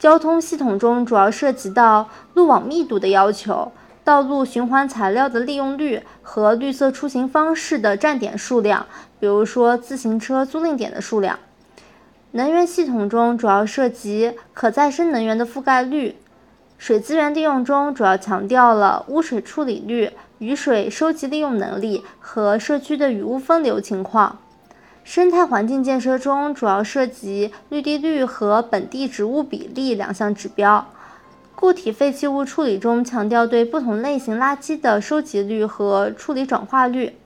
[0.00, 3.70] 交通系统中主要涉及到路网密度的要求、
[4.02, 8.86] 道路循环材料的利用率和绿色出行方式的站点数量，
[9.18, 11.38] 比如说自行车租赁点的数量。
[12.30, 16.16] 能源系统中主要涉及可再生能源的覆盖率，
[16.78, 24.38] 水资源利用中主要强调了污水处理率、雨水收集利用能力和社区的雨污分流情况。
[25.02, 30.86] 生态环境建设中主要涉及绿地率和本地植物比例两项指标。
[31.54, 37.16] 固体废弃物处理中强调对不同类型垃圾的收集率和处理转化率。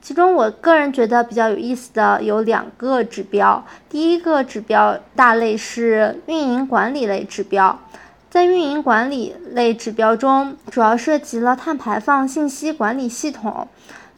[0.00, 3.64] 其中，我个人觉得比较有意思的有两个指标。
[3.88, 7.80] 第一个指标大类是运营管理类指标，
[8.28, 13.66] 在运营管理类指标中，主要涉及了碳排放信息管理系统、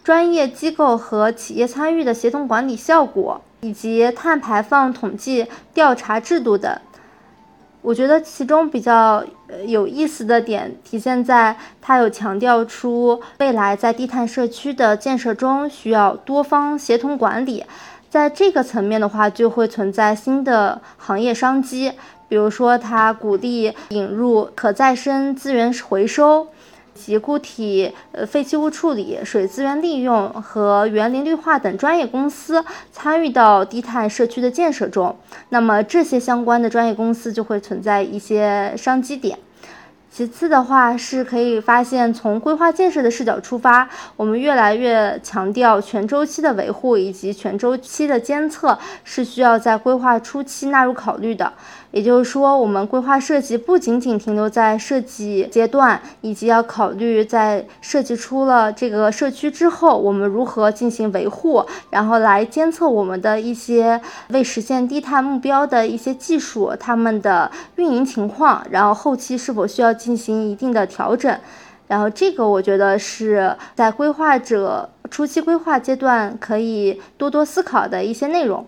[0.06, 6.78] 专业机构和企业参与的协同管理效果，以及碳排放统计调查制度等。
[7.82, 9.24] 我觉得其中比较
[9.66, 17.64] 有意思的点体现在，它有强调出未来在低碳社区的建设中需要多方协同管理，
[18.08, 21.92] 在这个层面的话，就会存在新的行业商机，
[22.28, 26.46] 比如说它鼓励引入可再生资源回收。
[26.96, 35.14] 及固体呃废弃物处理、水资源利用和园林绿化等专业公司参与到低碳社区的建设中，
[35.50, 39.38] 那么这些相关的专业公司就会存在一些商机点。
[40.08, 51.52] 其次的话，是可以发现，从规划建设的视角出发，我们越来越强调全周期的维护以及全周期的监测是需要在规划初期纳入考虑的。
[51.96, 71.34] 也就是说，我们规划设计不仅仅停留在设计阶段，以及要考虑在设计出了这个社区之后，我们如何进行维护，然后来监测我们的一些为实现低碳目标的一些技术，他们的运营情况，然后后期是否需要进行一定的调整。
[71.88, 78.66] 然后这个我觉得是在规划者初期规划阶段可以多多思考的一些内容。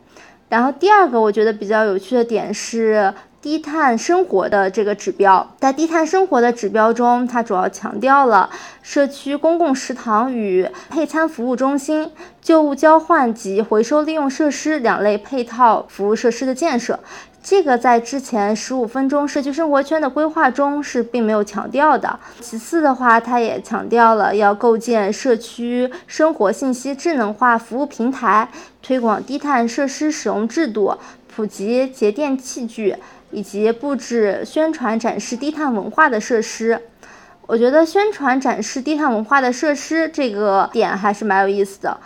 [0.49, 8.51] 然后第二个我觉得比较有趣的点是低碳生活的这个指标，在低碳生活的指标中，它主要强调了
[8.83, 12.11] 社区公共食堂与配餐服务中心、
[12.43, 16.99] 旧物交换及回收利用设施两类配套服务设施的建设。
[17.43, 22.19] 这个在之前十五分钟社区生活圈的规划中是并没有强调的。
[22.41, 28.49] 其次的话，它也强调了要构建社区生活信息智能化服务平台，
[28.83, 30.95] 推广低碳设施使用制度，
[31.35, 32.95] 普及节电器具，
[33.31, 36.79] 以及布置宣传展示低碳文化的设施。
[37.47, 41.97] 我觉得宣传展示低碳文化的设施这个点还是蛮有意思的。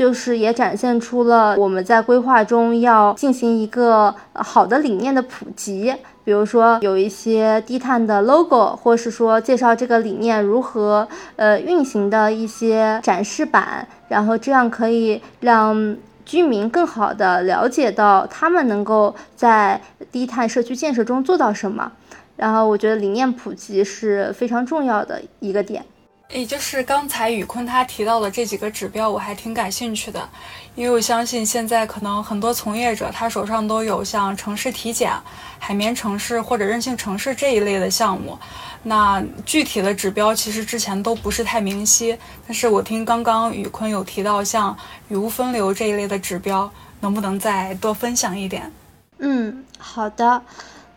[0.00, 15.94] 就是也展现出了我们在规划中要进行一个好的理念的普及，比如说有一些低碳的 logo，或是说介绍这个理念如何呃运行的一些展示板，然后这样可以让
[16.24, 19.78] 居民更好的了解到他们能够在
[20.10, 21.92] 低碳社区建设中做到什么。
[22.36, 25.84] 然后我觉得理念普及是非常重要的一个点。
[26.32, 30.28] 也就是刚才宇坤他提到的这几个指标，我还挺感兴趣的，
[30.74, 35.12] 因为我相信现在可能很多从业者他手上都有像城市体检、
[35.58, 38.38] 海绵城市或者韧性城市这一类的项目，
[38.84, 42.16] 那具体的指标其实之前都不是太明晰。
[42.46, 44.76] 但是我听刚刚宇坤有提到像
[45.08, 46.70] 雨污分流这一类的指标，
[47.00, 48.70] 能不能再多分享一点？
[49.18, 50.40] 嗯，好的。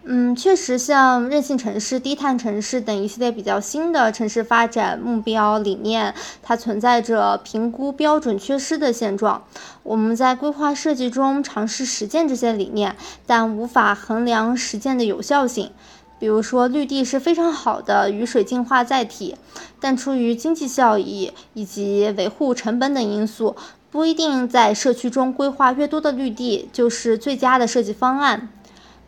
[0.06, 9.44] 嗯，确实，像韧性城市、低碳城市等一系列比较新的城市发展目标理念，它存在着评估标准缺失的现状。
[9.82, 15.72] 我们在规划设计中尝试实践这些理念，但无法衡量实践的有效性。
[16.20, 19.38] 比如说，绿地是非常好的雨水净化载体，
[19.80, 23.56] 但出于经济效益以及维护成本等因素，
[23.90, 28.50] 不一定在社区中规划越多的绿地就是最佳的设计方案。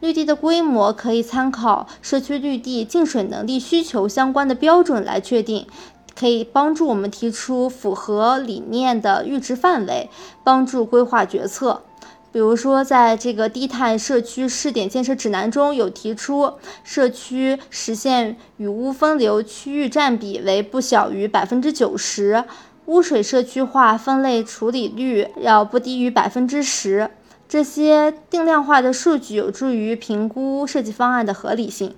[0.06, 5.66] 绿地的规模可以参考社区绿地净水能力需求相关的标准来确定，
[6.16, 10.12] 可以帮助我们提出符合理念的阈值范围，
[10.44, 11.82] 帮助规划决策。
[12.32, 16.54] 比如说，在这个低碳社区试点建设指南中有提出，
[16.84, 22.44] 社区实现雨污分流区域占比为不小于百分之九十，
[22.86, 27.10] 污水社区化分类处理率要不低于百分之十。
[27.56, 31.96] 这些定量化的数据有助于评估设计方案的合理性。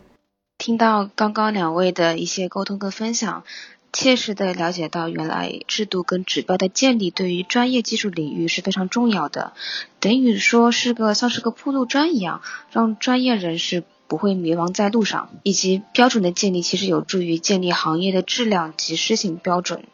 [0.60, 3.44] 听到刚刚两位的一些沟通跟分享，
[3.92, 9.54] 切实的了解到，原来制度跟指标的建立对于专业技术领域是非常重要的，
[10.00, 19.86] 等于说是个像是个铺路砖一样，让专业人士不会迷茫在路上，以及标准的建立其实有助于建立行业的质量及施行标准。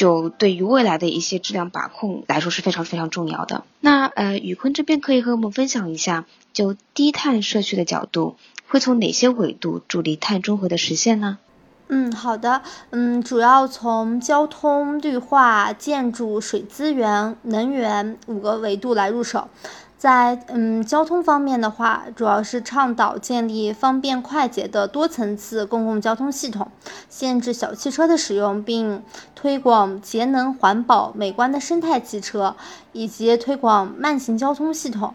[0.00, 3.64] 就对于未来的一些质量把控来说是非常非常重要的。
[3.80, 6.24] 那呃，宇坤这边可以和我们分享一下，
[6.54, 8.36] 就低碳社区的角度，
[8.66, 11.36] 会从哪些维度助力碳中和的实现呢？
[11.88, 19.50] 嗯，好的，嗯，主要从交通、绿化、建筑、水资源、能源五个维度来入手。
[20.00, 26.70] 在嗯交通方面的话，主要是倡导建立方便快捷的多层次公共交通系统，
[27.10, 29.02] 限制小汽车的使用，并
[29.34, 32.56] 推广节能环保、美观的生态汽车，
[32.92, 35.12] 以及推广慢行交通系统。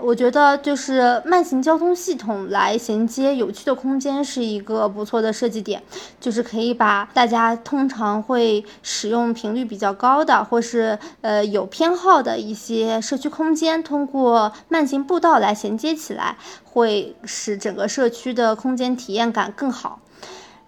[0.00, 5.82] 我觉得就是慢行交通系统来衔接有趣的空间是一个不错的设计点，
[6.20, 19.98] 就是可以把大家通常会使用频率比较高的，或是呃有偏好的一些社区空间，通过慢行步道来衔接起来，会使整个社区的空间体验感更好。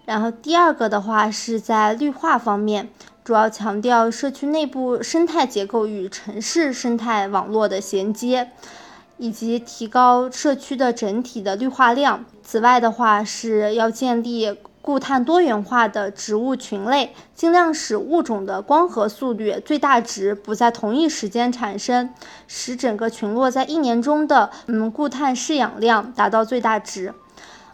[0.07, 2.89] 然后第二个的话是在绿化方面，
[3.23, 8.51] 主要强调社区内部生态结构与城市生态网络的衔接。
[9.21, 12.25] 以及提高社区的整体的绿化量。
[12.43, 22.09] 此外的话，是要建立固碳多元化的植物群类，尽量使物种的光合速率最大值不在同一时间产生，
[22.49, 27.13] 使整个群落在一年中的嗯固碳释氧量达到最大值。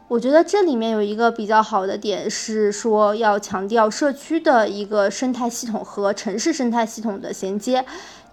[0.09, 7.84] 我觉得这里面有一个比较好的点是说，要强调社区的一个生态系统和城市生态系统的衔接。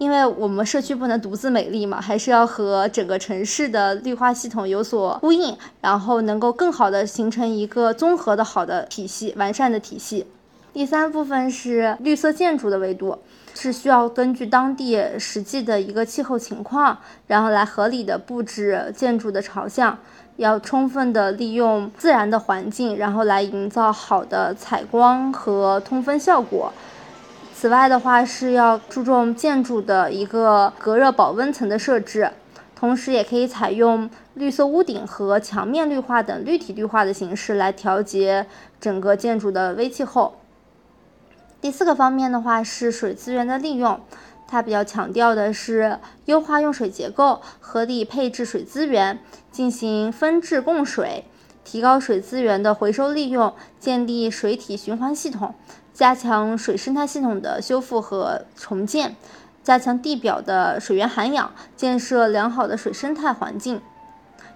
[0.04, 10.28] 因为我们社区不能独自美丽嘛，还是要和整个城市的绿化系统有所呼应，然后能够更好的形成一个综合的好的体系、完善的体系。
[10.74, 13.18] 第三部分是绿色建筑的维度，
[13.54, 16.97] 是需要根据当地实际的一个气候情况，
[17.28, 19.97] 然后来合理的布置建筑的朝向，
[20.36, 26.74] 要充分的利用自然的环境，然后来营造好的采光和通风效果。
[27.64, 32.30] 此外的话，是要注重建筑的一个隔热保温层的设置，
[32.76, 38.47] 同时也可以采用绿色屋顶和墙面绿化等绿体绿化的形式来调节
[38.82, 40.39] 整个建筑的微气候。
[41.61, 43.97] 第四个方面的话是水资源的利用，
[44.45, 49.20] 它比较强调的是优化用水结构，合理配置水资源，
[49.53, 51.24] 进行分质供水，
[51.64, 55.55] 提高水资源的回收利用，建立水体循环系统。
[55.94, 59.16] 加强水生态系统的修复和重建，
[59.64, 63.80] 加强地表的水源涵养，建设良好的水生态环境。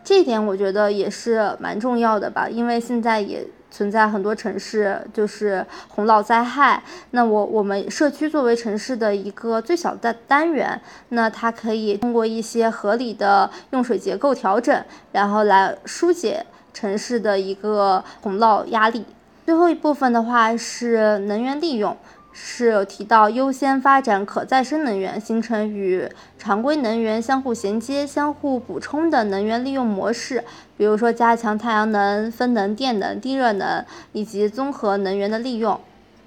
[0.03, 6.81] 这一点我觉得也是蛮重要的吧，因为现在也存在很多城市就是洪涝灾害。
[7.11, 19.05] 那我我们社区作为城市的一个最小的单元，那它可以通过一些合理的用水结构调整，然后来疏解城市的一个洪涝压力。
[19.47, 21.95] 最后一部分的话是能源利用，
[22.33, 26.05] 是有提到优先发展可再生能源，形成与
[26.37, 30.43] 常规能源相互衔接、相互补充的能源利用模式。
[30.75, 35.79] 比如说，加强太阳能、风能、电能、地热能以及综合能源的利用。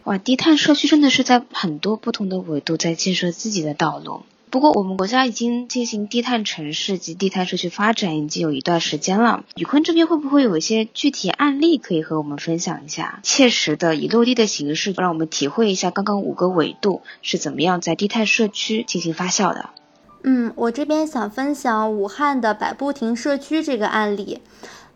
[0.05, 4.23] 哇，低碳社区真的是在很多不同的维度在建设自己的道路。
[4.51, 9.45] 不过，我们国家已经进行低碳城市及低碳社区发展已经有一段时间了。
[9.55, 13.21] 宇坤这边会不会有一些具体案例可以和我们分享一下？
[13.23, 19.71] 切实的以落地的形式，让我们体会一下刚刚五个维度是怎么样在低碳社区进行发酵的。
[20.25, 24.41] 嗯，我这边想分享武汉的百步亭社区这个案例。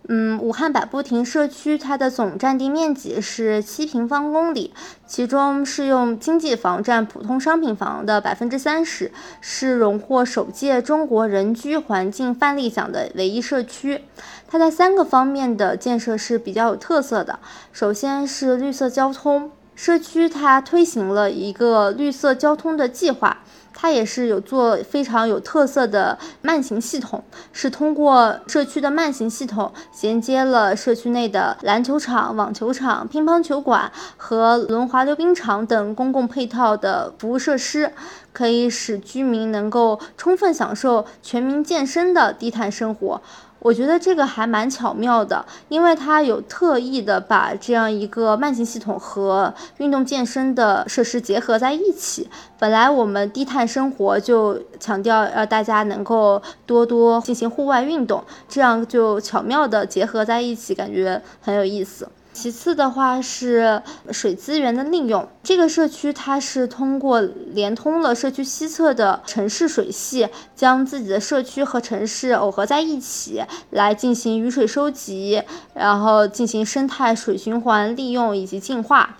[0.07, 4.75] 嗯，武汉百步亭社区它的总占地面积是七平方公里，
[5.07, 14.03] 其中适用经济房占普通商品房的百分之三十，是荣获首届中国人居环境范例奖的唯一社区。
[14.47, 17.39] 它在三个方面的建设是比较有特色的，
[17.73, 23.39] 首先是绿色交通，社区它推行了一个绿色交通的计划。
[23.75, 27.23] 它也是有做非常有特色的慢行系统，
[27.53, 37.93] 是通过社区的慢行系统衔接了社区内的篮球场、网球场、乒乓球馆和轮滑溜冰场等公共配套的服务设施，
[38.33, 43.21] 可以使居民能够充分享受全民健身的低碳生活。
[43.65, 52.29] 我觉得这个还蛮巧妙的，因为它有特意的把这样一个慢行系统和运动健身的设施结合在一起。
[52.59, 62.07] 本来我们低碳生活就强调要大家能够多多进行户外运动，这样就巧妙的结合在一起，感觉很有意思。
[62.35, 63.81] 其次的话是
[64.11, 75.43] 水资源的利用，这个社区它是通过连通了社区西侧的城市水系，将自己的社区和城市耦合在一起，来进行雨水收集，
[75.75, 79.17] 然后进行生态水循环利用以及净化。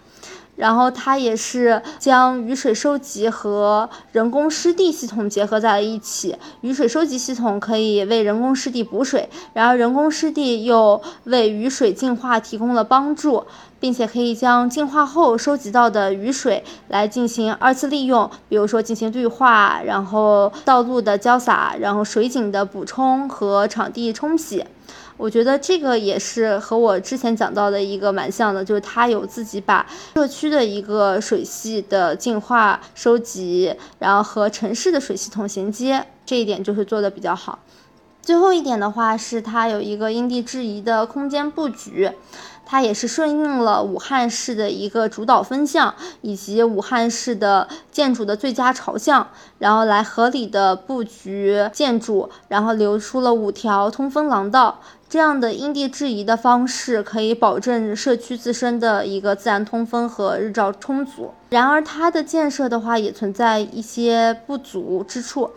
[0.57, 6.37] 然后它也是将雨水收集和人工湿地系统结合在了一起。
[6.61, 13.45] 雨水收集系统可以为人工湿地补水，然后人工湿地又为雨水净化提供了帮助，
[13.81, 24.65] 并且可以将净化后收集到的雨水来进行二次利用，比如说进行绿化，然后道路的浇洒，然后水井的补充和场地冲洗。
[25.17, 37.59] 我觉得这个也是和我之前讲到的一个蛮像的，就是它有自己把社区的一个水系的净化收集，然后和城市的水系统衔接，这一点就是做的比较好。
[38.23, 42.11] 最后一点的话是它有一个因地制宜的空间布局。
[42.67, 54.81] 它也是顺应了武汉市的一个主导风向，以及武汉市的建筑的最佳朝向，然后来合理的布局建筑，然后留出了五条通风廊道。
[55.15, 61.31] 这样的因地制宜的方式，可以保证社区自身的一个自然通风和日照充足。
[61.51, 65.49] 然而，它的建设的话，也存在一些不足之处。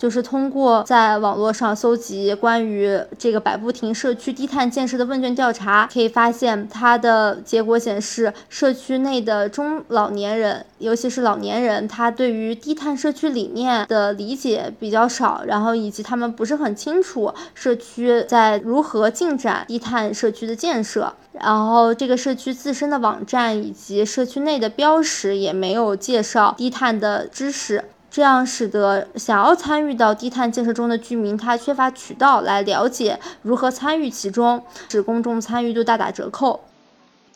[0.00, 27.84] 就是通过在网络上搜集关于这个百步亭社区低碳建设的问卷调查，可以发现它的结果显示，社区内的中老年人，尤其是老年人，他对于低碳社区理念的理解比较少，然后以及他们不是很清楚社区在如何进展低碳社区的建设，然后这个社区自身的网站以及社区内的标识也没有介绍低碳的知识。
[28.10, 36.60] 这样使得想要参与到低碳建设中的居民，他缺乏渠道来了解如何参与其中，使公众参与度大打折扣。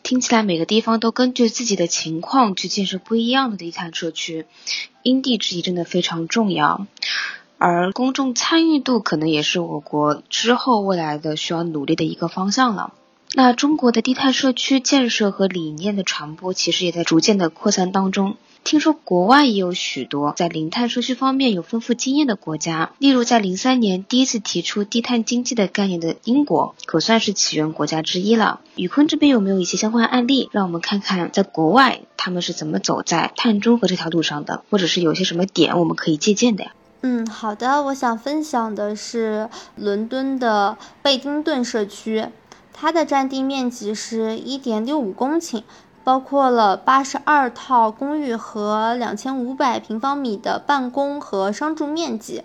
[0.03, 4.45] 听起来每个地方都根据自己的情况去建设不一样的低碳社区，
[5.01, 6.85] 因地制宜真的非常重要。
[7.57, 12.93] 而公众参与度可能也是我国之后未来的需要努力的一个方向了。
[13.33, 18.35] 那中国的低碳社区建设和理念的传播，其实也在逐渐的扩散当中。
[18.65, 28.61] 听说国外也有许多在零碳社区方面有丰富经验的国家，例如在零三年第一次提出低碳经济的概念的英国，可算是起源国家之一了。
[28.75, 36.73] 宇坤这边有没有一些相关案例，让我们看看在国外他们是怎么走在碳中和这条路上的，或者是有些什么点我们可以借鉴的呀？
[37.01, 42.25] 嗯，好的，我想分享的是伦敦的贝丁顿社区，
[42.73, 45.61] 它的占地面积是一点六五公顷。
[46.05, 52.43] 包括了八十二套公寓和两千五百平方米的办公和商住面积。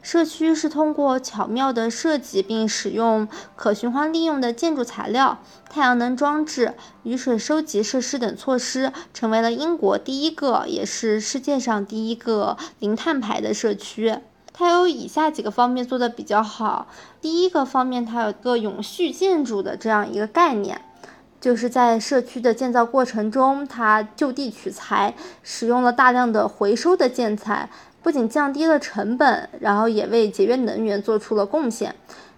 [0.00, 5.38] 社区是通过巧妙的设计并使用可循环利用的建筑材料、
[5.68, 14.18] 太阳能装置、雨水收集设施等措施，成为了英国第一个，也是世界上第一个零碳排的社区。
[14.52, 16.88] 它有以下几个方面做的比较好。
[17.20, 20.82] 第一个方面，它有一个永续建筑的这样一个概念。
[21.40, 27.70] 就是在社区的建造过程中，它就地取材，使用了大量的回收的建材，
[28.02, 31.94] 不仅降低了成本，然后也为节约能源做出了贡献。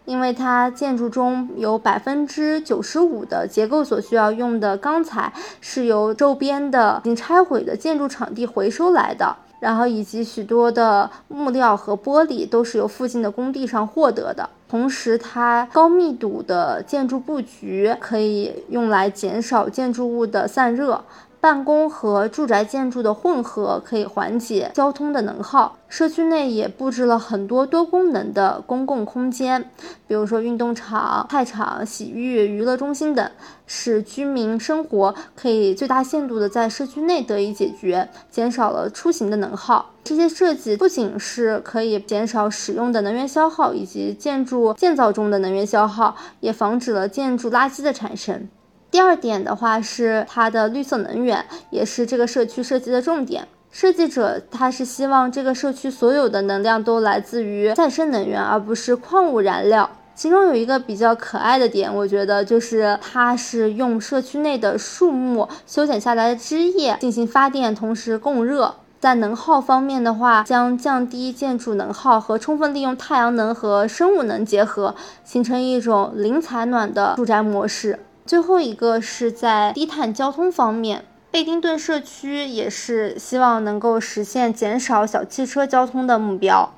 [0.06, 9.36] 因为它建筑中有百分之九十五的结构所需要用的钢材是由周边的已经拆毁的建筑场地回收来的。
[9.60, 14.48] 然后以及许多的木料和玻璃都是由附近的工地上获得的。
[14.70, 21.04] 同时，它高密度的建筑布局可以用来减少建筑物的散热，
[21.40, 25.78] 办公和住宅建筑的混合可以缓解交通的能耗。
[25.88, 29.70] 社区内也布置了很多多功能的公共空间，
[30.06, 33.28] 比如说运动场、菜场、洗浴、娱乐中心等，
[33.66, 39.90] 使居民生活可以最大限度的在社区内得以解决，减少了出行的能耗。
[40.04, 48.48] 这些设计不仅是可以减少使用的能源消耗以及建筑建造中的能源消耗，也防止了建筑垃圾的产生。
[48.90, 53.46] 第二点的话是它的绿色能源，也是这个社区设计的重点。
[53.70, 59.88] 设计者他是希望这个社区所有的能量都来自于再生能源，而不是矿物燃料。
[60.16, 68.74] 其中有一个比较可爱的点，我觉得就是它是用社区内的树木修剪下来的枝叶进行发电，同时供热。
[68.98, 78.00] 在能耗方面的话，将降低建筑能耗和充分利用太阳能和生物能结合，形成一种零采暖的住宅模式。
[78.30, 86.72] 最后一个是在低碳交通方面，贝丁顿社区也是希望能够实现减少小汽车交通的目标，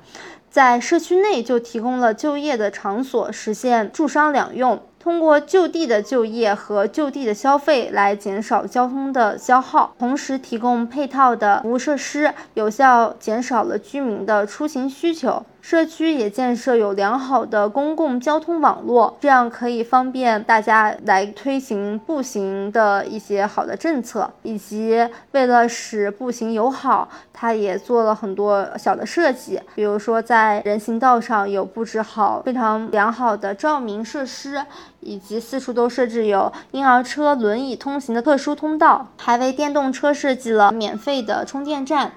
[0.49, 4.81] 在社区内就提供了就业的场所，实现住商两用。
[4.99, 15.45] 通过就地的就业和就地的消费来减少交通的消耗，同时提供配套的服务设施，有效减少了居民的出行需求。
[15.63, 34.61] 社区也建设有良好的公共交通网络，这样可以方便大家来推行步行的一些好的政策，以及为了使步行友好，它也做了很多小的设计，比如说在人行道上有布置好非常良好的照明设施，
[34.99, 42.11] 以及四处都设置有婴儿车、轮椅通行的特殊通道，还为电动车设计了免费的充电站。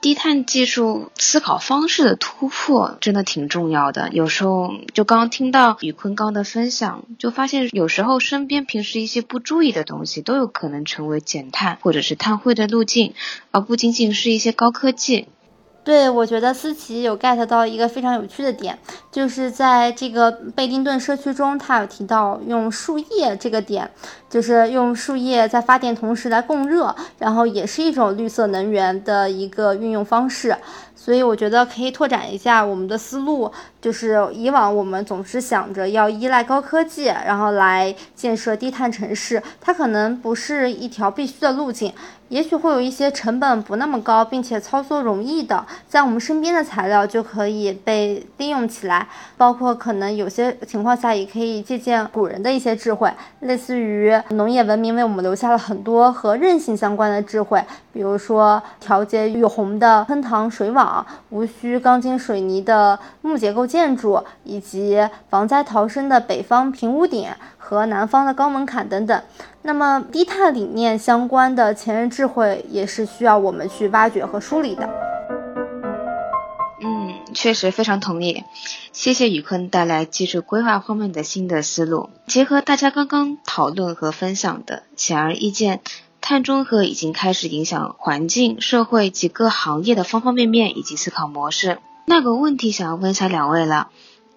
[0.00, 4.08] 低碳技术思考方式的突破真的挺重要的。
[4.12, 13.12] 有时候就刚刚听到宇坤刚的分享，就发现有时候身边平时一些不注意的东西，都有可能成为减碳或者是碳汇的路径，
[13.50, 15.28] 而不仅仅是一些高科技。
[15.82, 18.78] 对，我觉得思琪有 get 到一个非常有趣的点，
[19.10, 23.90] 就是在这个贝丁顿社区中，他有提到用树叶这个点，
[24.28, 30.54] 就是用树叶在发电同时来供热，然后也是一种绿色能源的一个运用方式。
[30.94, 33.50] 所以我觉得可以拓展一下我们的思路，
[33.80, 41.90] 就是以往我们总是想着要依赖高科技，然后来建设低碳城市，它可能不是一条必须的路径。
[42.30, 49.06] 也许会有一些成本不那么高，并且操作容易的，在我们身边的材料就可以被利用起来。
[49.36, 57.60] 包括可能有些情况下也可以借鉴古人的一些智慧，类似于农业文明为我们留下了很多和韧性相关的智慧，
[57.92, 67.28] 比如说调节雨洪的喷塘水网、无需钢筋水泥的木结构建筑，以及防灾逃生的北方平屋顶。
[67.70, 69.22] 和南方的高门槛等等，
[69.62, 74.90] 那么低碳理念相关的前人智慧也是需要我们去挖掘和梳理的。
[76.82, 78.42] 嗯，确实非常同意。
[78.92, 82.10] 谢谢宇坤带来技术规划方面的新的思路。
[82.26, 85.80] 结合大家刚刚讨论和分享的，显而易见，
[86.20, 91.78] 碳中和已经开始影响环境、社会及各行业的方方面面以及思考模式。
[92.04, 93.90] 那个问题想要问一下两位了。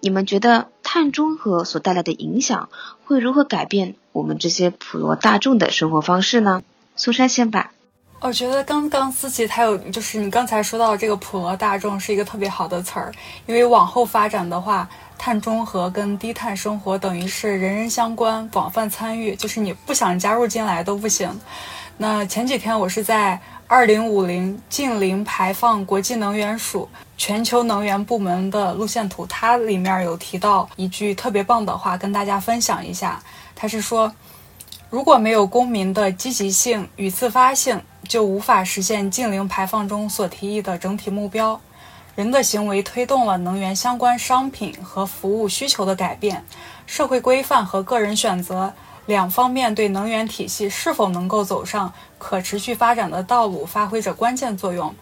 [0.04, 2.68] 你们觉得碳中和所带来的影响
[3.06, 6.62] 会如何改变我们这些普罗大众的生活方式呢？
[6.94, 7.72] 苏珊先吧。
[8.20, 13.10] 我觉得刚刚思琪他有，就是你刚才说到这个普罗大众是一个特别好的词儿，
[13.46, 14.86] 因为往后发展的话，
[15.16, 21.30] 碳中和跟低碳生活等于是人人相关、广泛参与，就是你不想加入进来都不行。
[21.96, 23.40] 那前几天我是在。
[23.66, 26.86] 二零五零净零排放国际能源署
[27.16, 33.22] 全球能源部门的路线图，它里面有提到一句特别棒的话，跟大家分享一下。
[33.54, 34.12] 他是说，
[34.90, 41.58] 如果没有公民的积极性与自发性，就无法实现净零排放中所提议的整体目标。
[42.14, 46.44] 人的行为推动了能源相关商品和服务需求的改变，
[46.86, 48.74] 社会规范和个人选择。
[49.06, 54.94] 两方面对能源体系是否能够走上可持续发展的道路发挥着关键作用。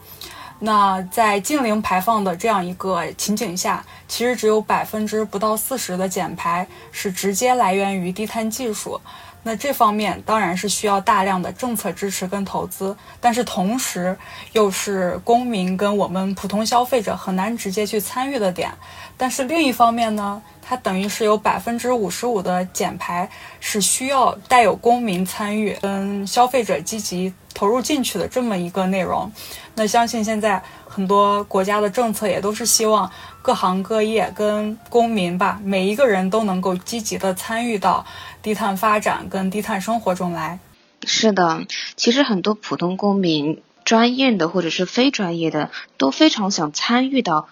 [0.59, 9.01] 那在净零排放的这样一个情景下，其实只有百分之不到四十的减排是直接来源于低碳技术。
[9.43, 14.17] 那这方面当然是需要大量的政策支持跟投资，但是同时
[14.53, 18.71] 又是公民跟我们普通消费者很难直接去参与的点。
[19.17, 20.41] 但是另一方面呢？
[20.65, 23.29] 它等于是有百分之五十五的减排
[23.59, 29.31] 是需要带有公民参与跟消费者积极投入进去的这么一个内容。
[29.75, 33.11] 那相信现在很多国家的政策也都是希望
[33.43, 38.07] 各行各业跟公民吧，每一个人都能够积极的参与到
[38.43, 40.59] 低碳发展跟低碳生活中来。
[41.05, 41.67] 是的，
[41.97, 47.49] 其实很多普通公民，专业的或者是非专业的，都非常想参与到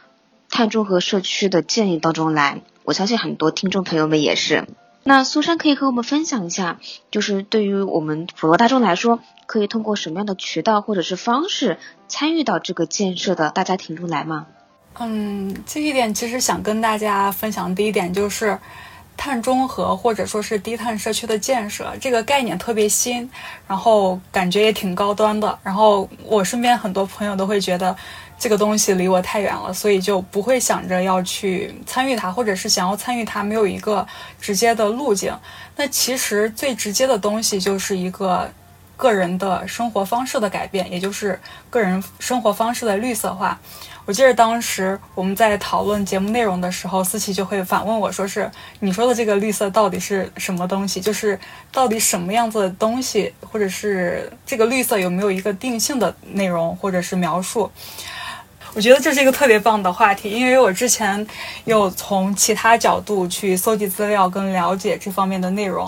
[0.51, 2.61] 碳中和社区的建议当中来。
[2.85, 4.67] 我相信很多听众朋友们也是。
[5.03, 6.79] 那苏珊可以和我们分享一下，
[7.11, 14.47] 就是对于我们普罗大众来说，可以通过什么样的渠道或者是方式参与到这个建设的大家庭中来吗？
[14.99, 17.75] 嗯，这一点其实想跟大家分享。
[17.75, 18.59] 第一点就是。
[19.21, 23.31] 碳中和或者说是低碳社区的建设，这个概念特别新，
[23.69, 25.59] 然后感觉也挺高端的。
[25.63, 27.95] 然后我身边很多朋友都会觉得
[28.39, 34.07] 这个东西离我太远了，所以就不会想着要去参与它，或者是想要参与它没有一个
[34.41, 35.37] 直接的路径。
[35.77, 38.51] 那其实最直接的东西就是一个
[38.97, 43.61] 个人的生活方式的改变，也就是个人生活方式的绿色化。
[44.11, 48.51] 我记得当时我们在讨论节目内容的时候，思琪就会反问我说：“是
[48.81, 51.01] 你说的这个绿色到底是什么东西？
[51.01, 51.39] 就是
[51.71, 57.71] 到底什么样子的东西，或者是这个绿色有没有一个定性的内容或者是描述？”
[58.75, 61.25] 我觉得这是一个特别棒的话题，因为我之前
[61.65, 65.87] 有从其他角度去搜集资料跟了解这方面的内容。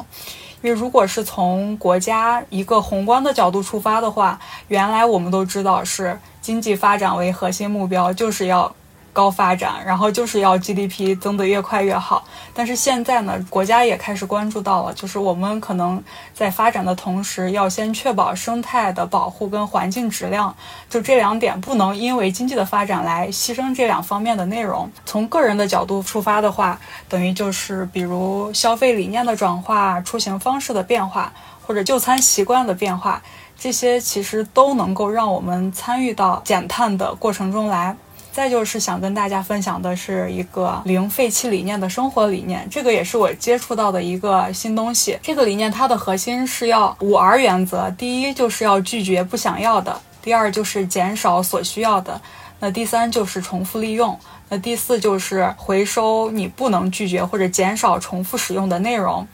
[0.62, 8.70] 因为如果是从国家一个宏观的角度出发的话，原来我们都知道是经济发展为核心目标，就是要。
[9.14, 12.24] 高发展，然后就是要 GDP 增得越快越好。
[12.54, 20.56] 但是现在呢，国家也开始关注到了，就是我们可能在发展的同时，要先确保生态的保护跟环境质量，
[20.88, 24.90] 就这两点不能因为经济的发展来牺牲这两方面的内容。
[25.04, 31.30] 从个人的角度出发的话，等于就是比如消费理念的转化、出行方式的变化，
[31.66, 33.22] 或者就餐习惯的变化，
[33.62, 37.96] 这些其实都能够让我们参与到减碳的过程中来。
[38.32, 45.16] 再就是想跟大家分享的是一个零废弃理念的生活理念，这个也是我接触到的一个新东西。
[45.22, 52.20] 这个理念它的核心是要五 R 原则：第一就是要拒绝不想要的；第二就是减少所需要的；
[52.58, 54.12] 那第三就是重复利用；
[54.48, 59.24] 那第四就是回收你不能拒绝或者减少重复使用的内容。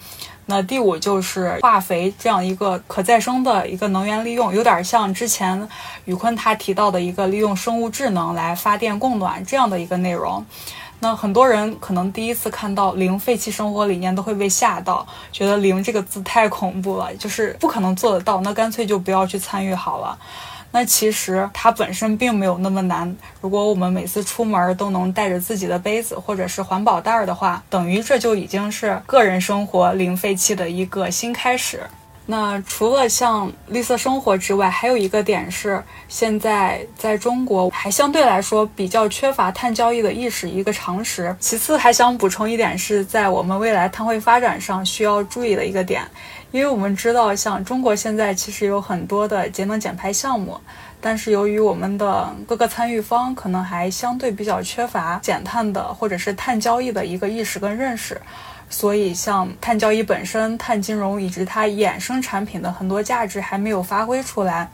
[0.51, 5.69] 那第五就是化肥这样一个可再生的一个能源利用，有点像之前
[6.07, 10.43] 宇坤他提到的一个利用生物智能来发电供暖这样的一个内容。
[11.01, 20.19] 那很多人可能第一次看到零废弃生活理念都会被吓到，觉得零这个字太恐怖了，就是不可能做得到，那干脆就不要去参与好了。
[20.71, 23.17] 那其实它本身并没有那么难。
[23.41, 31.81] 如果我们每次出门都能带着自己的杯子或者是环保袋儿的话，等于这就已经是个人生活零废弃的一个新开始。
[32.31, 41.35] 那除了像绿色生活之外，还有一个点是，现在在中国还相对来说比较缺乏碳交易的意识，一个常识。
[41.41, 46.03] 其次，还想补充一点，是在我们未来碳汇发展上需要注意的一个点。
[46.51, 50.59] 因为我们知道，像中国现在其实有很多的节能减排项目，
[50.99, 58.19] 但是由于我们的各个参与方可能还相对比较缺乏减碳的或者是碳交易的一个意识跟认识，
[58.71, 64.71] 所以像碳交易本身、碳金融以及它衍生产品的很多价值还没有发挥出来。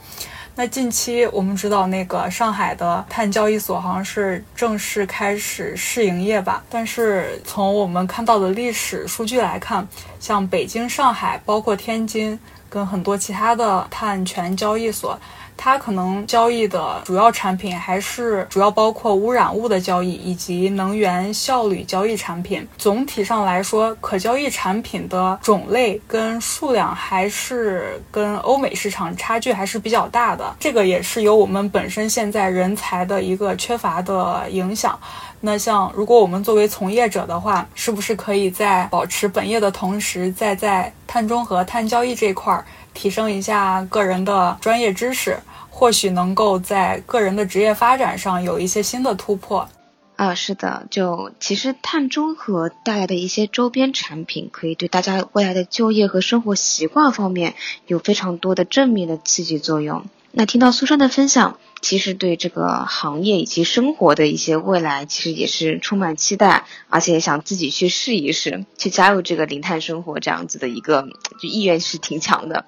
[0.57, 6.63] 那近期我们知道，那个上海的碳交易所好像是正式开始试营业吧。
[6.69, 9.85] 但是从我们看到的历史数据来看，
[10.17, 12.39] 像北京、上海，包括天津，
[12.69, 15.19] 跟很多其他的碳权交易所。
[15.57, 22.67] 它可能交易的主要产品还是主要包括污染物的交易以及能源效率交易产品。
[22.77, 30.55] 总体上来说，可交易产品的种类跟数量还是跟欧美市场差距还是比较大的。
[30.59, 34.99] 这个也是由我们本身现在人才的一个缺乏的影响。
[35.41, 42.65] 那像如果我们作为从业者的话，是不是可以在保持本业的同时，再在碳中和、碳交易这块儿？
[42.95, 45.37] 提升一下个人的专业知识，
[45.69, 49.69] 或许能够在个人的职业发展上有一些新的突破。
[50.15, 57.53] 啊，是的，就其实碳中和带来的一些周边产品，可以对大家未来的就业和生活习惯方面
[57.85, 60.05] 有非常多的正面的刺激作用。
[60.37, 71.07] 那听到苏珊的分享，其实对这个行业以及生活的一些未来，其实也是充满期待，而且想自己去试一试，去加入这个零碳生活这样子的一个
[71.39, 72.65] 就意愿是挺强的。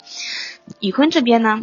[0.79, 1.59] 宇坤这边呢？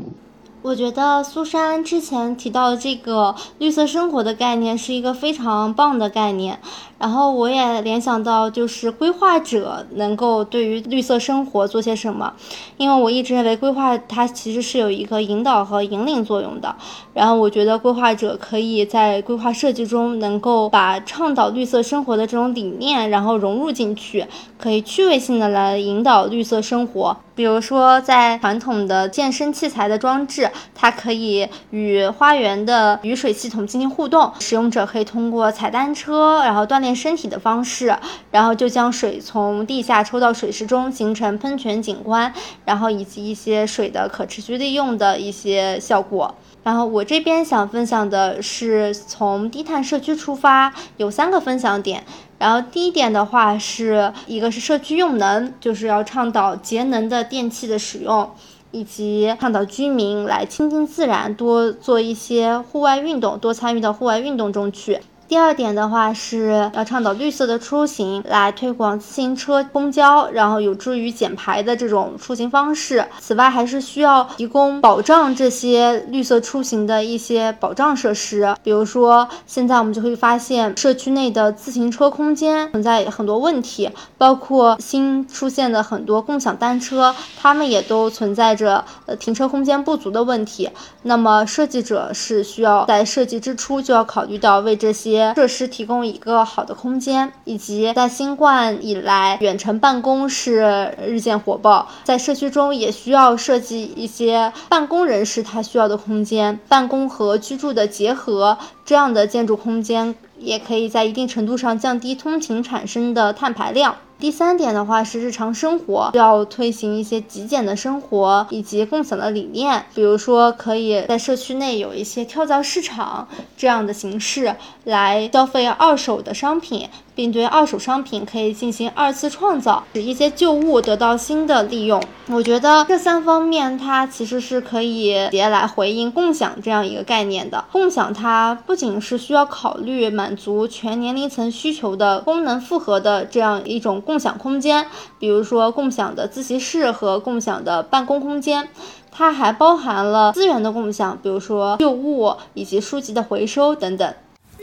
[0.61, 6.61] 我觉得苏珊之前提到的这个绿色生活的概念是一个非常棒的概念。
[7.05, 12.33] 然后我也联想到，就是规划者能够对于绿色生活做些什么，
[12.79, 16.75] 因为我一直认为规划它其实是有一个引导和引领作用的。
[17.13, 24.27] 然后我觉得规划者可以在规划设计中能够把倡导绿色生活的这种理念，然后融入进去，
[24.57, 27.15] 可以趣味性的来引导绿色生活。
[27.37, 37.97] 比如说，在传统的健身器材的装置，它可以与花园的雨水系统进行互动，使用者可以通过踩单车，然后锻炼身体的方式，
[38.31, 42.33] 然后就将水从地下抽到水池中，形成喷泉景观，
[42.65, 46.35] 然后以及一些水的可持续利用的一些效果。
[46.63, 52.03] 然后我这边想分享的是从低碳社区出发，有三个分享点。
[52.39, 58.31] 然后第一点的话，是一个是社区用能，就是要倡导节能的电器的使用，
[58.71, 65.01] 以及倡导居民来亲近自然，多做一些户外运动，多参与到户外运动中去。
[65.27, 73.05] 第二点的话是要倡导绿色的出行，来推广自行车、公交，然后有助于减排的这种出行方式。
[73.21, 78.55] 此外，还是需要提供保障这些绿色出行的一些保障设施。
[78.63, 90.71] 比如说，现在我们就会发现社区内的自行车空间存在很多问题，包括新出现的很多共享单车，它们也都存在着呃停车空间不足的问题。
[91.03, 95.14] 那么，设计者是需要在设计之初就要考虑到为这些。
[95.35, 113.97] 设施提供一个好的空间，以及在新冠以来，远程办公是日渐火爆，在社区中也需要设计一些办公人士他需要的空间，办公和居住的结合，这样的建筑空间也可以在一定程度上降低通勤产生的碳排量。
[114.25, 126.89] 第三点的话是日常生活要推行一些极简的生活以及共享的理念，比如说可以在社区内有一些跳蚤市场这样的形式来消费二手的商品。
[127.15, 132.03] 并对二手商品可以进行二次创造，使一些旧物得到新的利用。
[132.29, 137.65] 我觉得这三方面它其实是可以直接来回应共享这样一个概念的。
[137.71, 144.87] 共享它不仅是需要考虑满足全年龄层需求的功能复合的这样一种共享空间，
[145.19, 148.69] 比如说共享的自习室和共享的办公空间，
[149.13, 154.15] 它还包含了资源的共享，比如说旧物以及书籍的回收等等。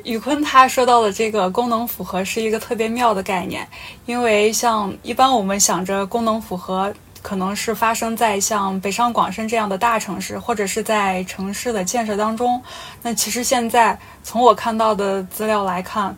[0.04, 3.68] 宇坤他说到的这个功能符合是一个特别妙的概念，
[4.06, 12.62] 因为像一般我们想着功能符合，可能是发生在像北上广深这样的大城市，或者是在城市的建设当中。
[13.02, 16.16] 那其实现在从我看到的资料来看。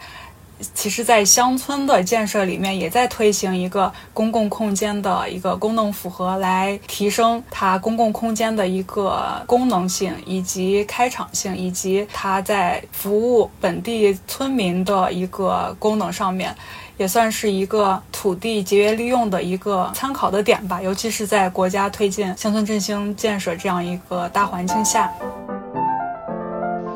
[0.74, 16.56] 其实，在乡村的建设里面，也在推行一个公共空间的一个功能符合，来提升它公共空间的一个功能性，以及开场性，以及它在服务本地村民的一个功能上面，
[16.98, 20.82] 也算是一个土地节约利用的一个参考的点吧。
[20.82, 25.12] 尤其是在国家推进乡村振兴建设这样一个大环境下。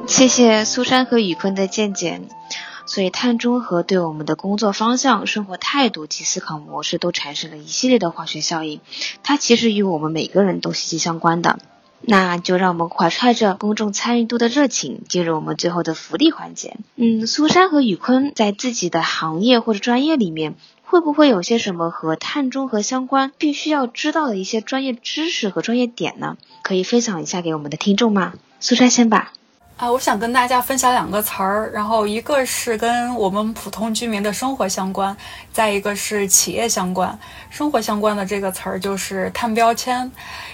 [0.08, 2.22] 谢谢苏珊和宇坤的见解。
[2.88, 8.80] 所以，碳中和对我们的工作方向、生活态度及思考模式都产生了一系列的化学效应，
[9.22, 11.60] 它其实与我们每个人都息息相关的。
[12.00, 16.78] 那就让我们怀揣着公众参与度的热情，进入我们最后的福利环节。
[16.96, 26.38] 嗯，苏珊和宇坤在自己的行业或者专业里面，会不会有些什么和碳中和相关、必须要知道的一些专业知识和专业点呢？
[26.62, 28.34] 可以分享一下给我们的听众吗？
[28.60, 29.34] 苏珊先吧。
[29.78, 35.16] 啊，我想跟大家分享两个词儿，然后一个是跟我们普通居民的生活相关，
[35.54, 37.18] 再一个是企业相关。
[37.52, 40.12] 生活相关的这个词儿就是碳标签，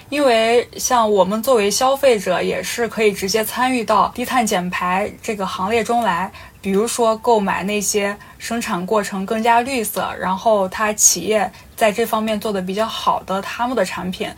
[0.10, 6.30] 因为像我们作为消费者，也是可以直接参与到低碳减排这个行列中来。
[6.62, 14.30] 比如说购买那些生产过程更加绿色，然后它企业在这方面做的比较好的他们的产品。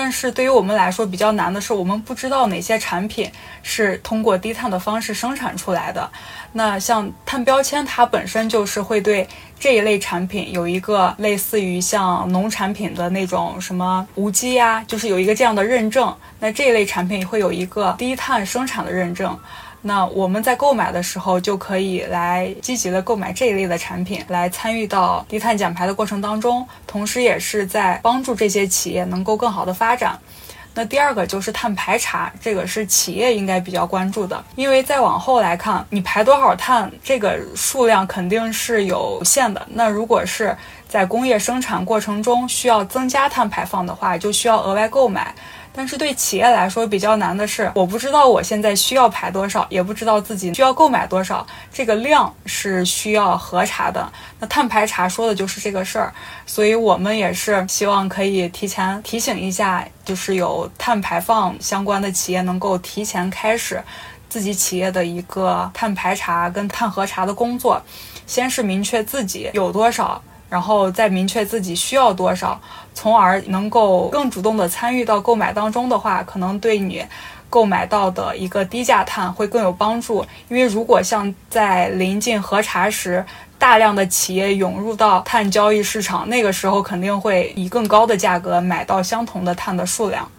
[0.00, 3.28] 但是对于我们来说比较难的是，我们不知道哪些产品
[3.64, 6.08] 是通过低碳的方式生产出来的。
[6.52, 9.26] 那像碳标签，它本身就是会对
[9.58, 16.16] 这一类产品有一个类似于像农产品的那种什么无机呀，就是有一个这样的认证。
[16.38, 19.36] 那这一类产品会有一个低碳生产的认证。
[19.82, 30.18] 那我们在购买的时候就可以来积极的购买这一类的产品，来参与到低碳减排的过程当中，同时也是在帮助这些企业能够更好的发展。
[30.74, 39.66] 那第二个就是碳排查，这个是企业应该比较关注的，因为再往后来看，你排多少碳，这个数量肯定是有限的。
[39.70, 40.56] 那如果是
[40.88, 45.34] 在工业生产过程中需要增加碳排放的话，就需要额外购买。
[45.78, 54.12] 但是对企业来说比较难的是，我不知道我现在需要排多少，也不知道自己需要购买多少，这个量是需要核查的。
[54.40, 56.12] 那碳排查说的就是这个事儿，
[56.44, 63.80] 所以我们也是希望可以提前提醒一下，就是有碳排放相关的企业能够提前开始
[64.28, 67.80] 自己企业的一个碳排查跟碳核查的工作，
[68.26, 70.20] 先是明确自己有多少。
[70.48, 72.60] 然后再明确自己需要多少，
[72.94, 77.04] 从而能够更主动的参与到购买当中的话，可能对你
[77.50, 80.24] 购买到的一个低价碳会更有帮助。
[80.48, 83.24] 因为如果像在临近核查时，
[83.58, 90.30] 大量的企业涌入到碳交易市场，那个时候肯定会以更高的价格买到相同的碳的数量。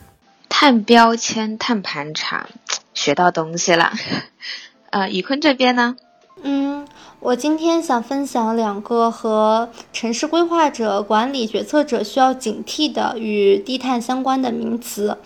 [0.47, 2.47] 碳标签、碳盘查，
[2.93, 3.93] 学到东西了。
[4.89, 5.95] 呃，宇坤这边呢？
[6.41, 6.87] 嗯。
[7.21, 15.17] 我今天想分享两个和城市规划者、管理决策者需要警惕的与低碳相关的名词。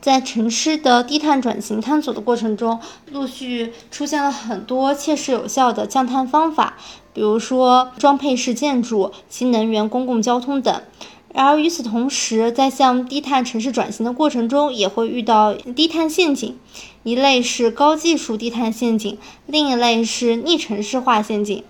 [0.00, 2.80] 在城市的低碳转型探索的过程中，
[3.12, 6.78] 陆续出现了很多切实有效的降碳方法，
[7.12, 10.80] 比如说装配式建筑、新能源公共交通等。
[11.34, 16.58] 然而与此同时，在向低碳城市转型的过程中，也会遇到低碳陷阱。
[17.08, 21.64] 一类是高技术低碳陷阱，另一类是逆城市化陷阱。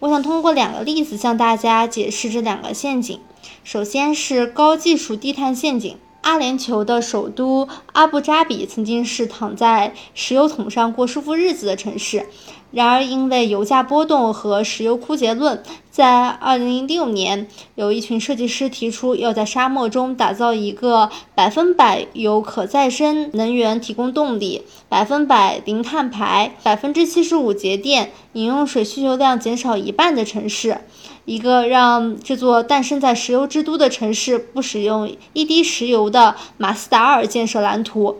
[0.00, 3.18] 我想通过两个例子向大家解释这两个陷阱。
[3.64, 5.96] 首先是高技术低碳陷阱。
[6.20, 12.26] 阿联酋的首都阿布扎比曾经是躺在石油桶上过舒服日子的城市。
[12.72, 30.78] 然而，因为油价波动和石油枯竭论，在二零零六年，有一群设计师提出要在沙漠中打造一个百分百由可再生能源提供动力、百分百零碳排、百分之七十五节电、饮用水需求量减少一半的城市，
[31.26, 38.16] 一个让这座诞生在石油之都的城市不使用一滴石油的马斯达尔建设蓝图。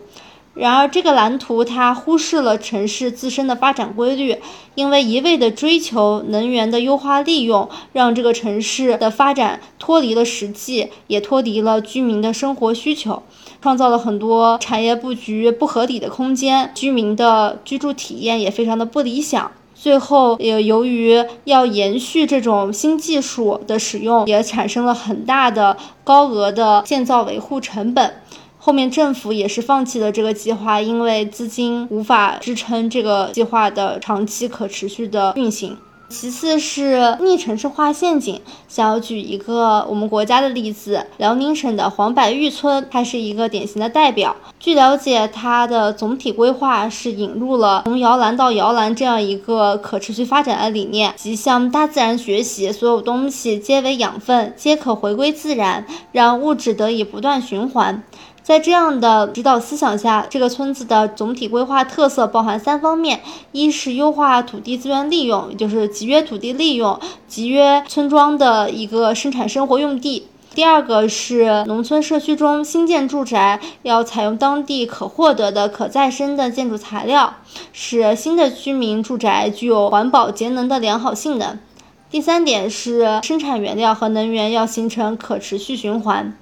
[0.55, 4.37] 然而，这个蓝图它忽视了城市自身的发展规律，
[4.75, 13.23] 因为一味的追求能源的优化利用，让这个城市的发展脱离了实际，也脱离了居民的生活需求，
[13.63, 19.51] 创造了很多产业布局不合理的空间，居民的居住体验也非常的不理想。
[19.73, 28.13] 最后，也由于要延续这种新技术的使用，也产生了很大的高额的建造维护成本。
[28.65, 35.77] 后面政府也是放弃了这个计划，因为资金无法支撑这个计划的长期可持续的运行。
[36.07, 38.39] 其次是逆城市化陷阱，
[38.69, 44.33] 想要举一个我们国家的例子，辽宁省的黄柏峪村，它是一个典型的代表。
[44.57, 58.01] 据了解，它的总体规划是引入了从摇篮到摇篮这样一个可持续发展的理念，即向大自然学习，所有东西皆为养分，皆可回归自然，让物质得以不断循环。
[58.43, 63.21] 在这样的指导思想下，这个村子的总体规划特色包含三方面：
[63.53, 70.23] 一是优化土地资源利用，也就是集约土地利用，集约村庄的一个生产生活用地；
[70.53, 77.35] 第二个是农村社区中新建住宅要采用当地可获得的可再生的建筑材料，
[77.71, 81.59] 使新的居民住宅具有环保节能的良好性能；
[82.11, 86.37] 第三点是生产原料和能源要形成可持续循环。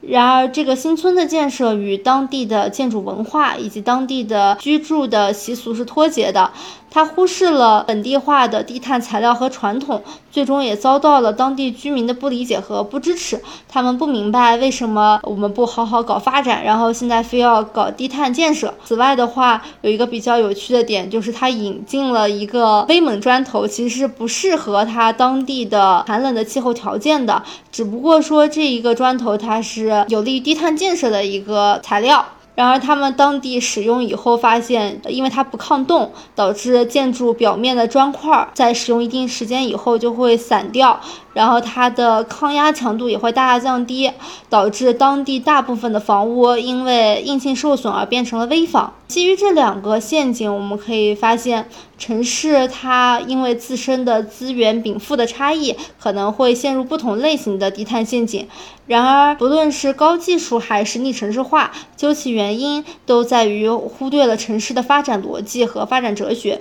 [0.00, 6.50] 然而，这个新村的建设与当地的建筑文化以及当地的居住的习俗是脱节的。
[6.90, 13.40] 他忽视了本地化的低碳材料和传统，最终也遭到了当地居民的不理解和不支持。
[13.68, 18.74] 他们不明白为什么我们不好好搞发展，然后现在非要搞低碳建设。
[18.84, 27.42] 此外的话，有一个比较有趣的点，就是他引进了一个威猛砖头，其实是不适合他当地的寒冷的气候条件的。
[27.70, 32.26] 只不过说这一个砖头它是有利于低碳建设的一个材料。
[32.56, 41.00] 然而，他们当地使用以后发现，因为它不抗冻，导致建筑表面的砖块在使用一定时间以后就会散掉。
[41.32, 44.10] 然后它的抗压强度也会大大降低，
[44.48, 48.92] 导致当地大部分的房屋因为硬性受损而变成了危房。
[49.06, 51.68] 基于这两个陷阱，我们可以发现，
[51.98, 58.46] 城市它因为自身的资源禀赋的差异，可能会陷入不同类型的低碳陷阱。
[58.86, 66.60] 然而，不论是高技术还是逆城市化，究其原因，都在于忽略了城市的发展逻辑和发展哲学。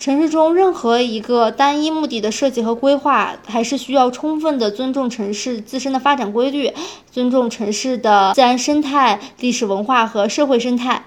[0.00, 6.72] 城市中任何一个单一目的的设计和规划，还是需要充分的尊重城市自身的发展规律，
[7.12, 11.04] 尊重城市的自然生态、历史文化和社会生态，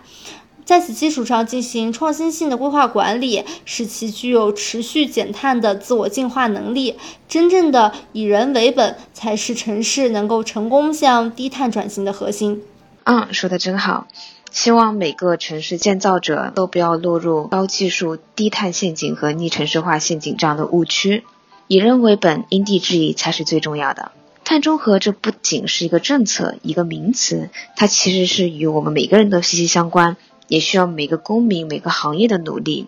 [0.64, 6.96] 在此基础上进行创新性的规划管理，使其具有持续减碳的自我净化能力。
[7.28, 12.62] 真正的以人为本，才是城市能够成功向低碳转型的核心。
[13.06, 14.06] 嗯，说的真好。
[14.54, 21.24] 希望每个城市建造者都不要落入高技术、低碳陷阱和逆城市化陷阱这样的误区。
[21.68, 24.12] 以人为本，因地制宜才是最重要的。
[24.43, 32.86] 碳中和这不仅是一个政策、一个名词，它其实是与我们每个人都息息相关，也需要每个公民、每个行业的努力。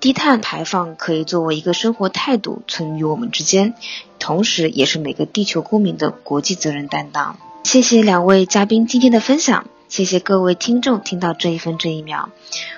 [0.00, 3.72] 低碳排放可以作为一个生活态度存于我们之间，
[4.18, 7.38] 同时也是每个地球公民的国际责任担当。
[7.64, 12.28] 谢谢两位嘉宾今天的分享，谢谢各位听众听到这一分这一秒，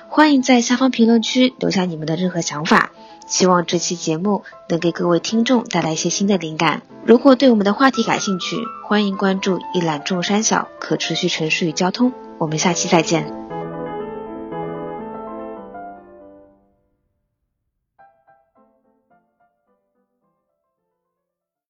[0.07, 2.91] 欢迎在下方评论区留下你们的任何想法。
[3.27, 6.81] 希望这期节目能给各位听众带来一些新的灵感。
[7.05, 8.57] 如果对我们的话题感兴趣，
[8.87, 12.11] 欢迎关注“一览众山小”可持续城市与交通。
[12.37, 13.40] 我们下期再见。